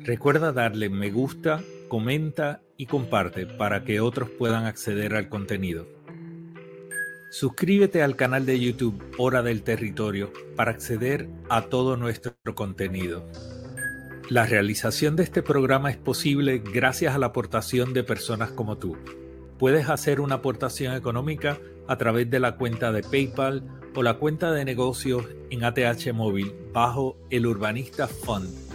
Recuerda 0.00 0.52
darle 0.52 0.88
me 0.88 1.10
gusta, 1.10 1.62
comenta 1.88 2.62
y 2.78 2.86
comparte 2.86 3.46
para 3.46 3.84
que 3.84 4.00
otros 4.00 4.30
puedan 4.30 4.64
acceder 4.64 5.14
al 5.14 5.28
contenido. 5.28 5.86
Suscríbete 7.30 8.02
al 8.02 8.16
canal 8.16 8.46
de 8.46 8.58
YouTube 8.58 9.02
Hora 9.18 9.42
del 9.42 9.62
Territorio 9.62 10.32
para 10.56 10.70
acceder 10.70 11.28
a 11.50 11.62
todo 11.62 11.98
nuestro 11.98 12.34
contenido. 12.54 13.26
La 14.30 14.46
realización 14.46 15.14
de 15.14 15.24
este 15.24 15.42
programa 15.42 15.90
es 15.90 15.98
posible 15.98 16.58
gracias 16.58 17.14
a 17.14 17.18
la 17.18 17.26
aportación 17.26 17.92
de 17.92 18.02
personas 18.02 18.50
como 18.50 18.78
tú. 18.78 18.96
Puedes 19.58 19.88
hacer 19.88 20.20
una 20.20 20.36
aportación 20.36 20.94
económica 20.94 21.58
a 21.88 21.96
través 21.96 22.30
de 22.30 22.38
la 22.38 22.56
cuenta 22.56 22.92
de 22.92 23.02
PayPal 23.02 23.64
o 23.94 24.02
la 24.02 24.14
cuenta 24.14 24.52
de 24.52 24.64
negocios 24.64 25.24
en 25.50 25.64
ATH 25.64 26.12
Móvil 26.12 26.54
bajo 26.72 27.16
el 27.30 27.46
Urbanista 27.46 28.06
Fund 28.06 28.67